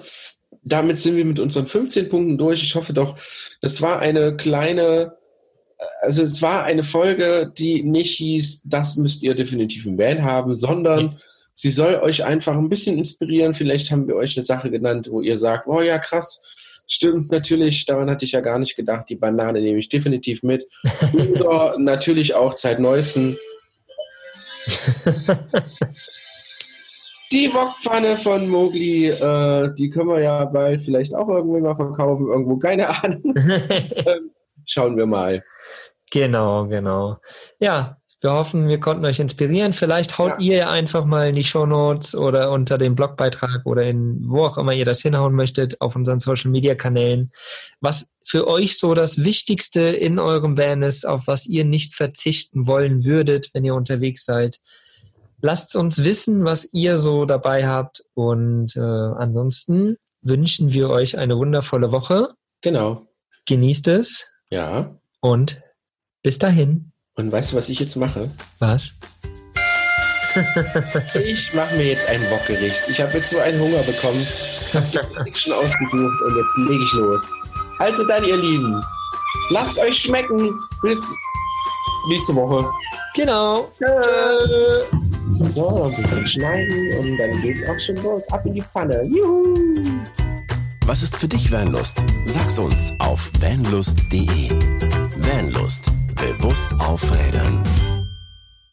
[0.72, 2.62] damit sind wir mit unseren 15 Punkten durch.
[2.62, 3.16] Ich hoffe doch,
[3.60, 5.16] es war eine kleine,
[6.00, 10.54] also es war eine Folge, die nicht hieß, das müsst ihr definitiv im Van haben,
[10.56, 11.18] sondern
[11.54, 13.54] sie soll euch einfach ein bisschen inspirieren.
[13.54, 16.40] Vielleicht haben wir euch eine Sache genannt, wo ihr sagt, oh ja, krass,
[16.86, 20.66] stimmt natürlich, daran hatte ich ja gar nicht gedacht, die Banane nehme ich definitiv mit.
[21.12, 23.38] Oder natürlich auch zeitneuesten.
[27.30, 32.26] Die Wokpfanne von Mogli, äh, die können wir ja bald vielleicht auch irgendwie mal verkaufen,
[32.26, 33.22] irgendwo, keine Ahnung.
[33.36, 34.30] ähm,
[34.64, 35.42] schauen wir mal.
[36.10, 37.18] Genau, genau.
[37.60, 39.72] Ja, Wir hoffen, wir konnten euch inspirieren.
[39.72, 40.56] Vielleicht haut ja.
[40.56, 44.58] ihr einfach mal in die Show Notes oder unter dem Blogbeitrag oder in wo auch
[44.58, 47.30] immer ihr das hinhauen möchtet auf unseren Social Media Kanälen,
[47.80, 52.66] was für euch so das Wichtigste in eurem Van ist, auf was ihr nicht verzichten
[52.66, 54.58] wollen würdet, wenn ihr unterwegs seid.
[55.40, 61.36] Lasst uns wissen, was ihr so dabei habt und äh, ansonsten wünschen wir euch eine
[61.36, 62.34] wundervolle Woche.
[62.60, 63.06] Genau.
[63.46, 64.26] Genießt es.
[64.50, 64.96] Ja.
[65.20, 65.62] Und
[66.22, 66.92] bis dahin.
[67.14, 68.30] Und weißt du, was ich jetzt mache?
[68.58, 68.94] Was?
[71.14, 72.88] ich mache mir jetzt ein Wokgericht.
[72.88, 74.20] Ich habe jetzt so einen Hunger bekommen.
[74.20, 77.22] Ich habe schon ausgesucht und jetzt lege ich los.
[77.78, 78.82] Also dann, ihr Lieben,
[79.50, 80.52] lasst euch schmecken.
[80.82, 81.00] Bis
[82.08, 82.68] nächste Woche.
[83.14, 83.72] Genau.
[83.78, 85.07] Tschö.
[85.50, 88.28] So, ein bisschen schneiden und dann geht's auch schon los.
[88.28, 89.02] Ab in die Pfanne.
[89.04, 89.54] Juhu!
[90.86, 92.02] Was ist für dich Vanlust?
[92.26, 94.50] Sag's uns auf vanlust.de.
[95.18, 95.92] Vanlust.
[96.14, 97.62] Bewusst aufrädern.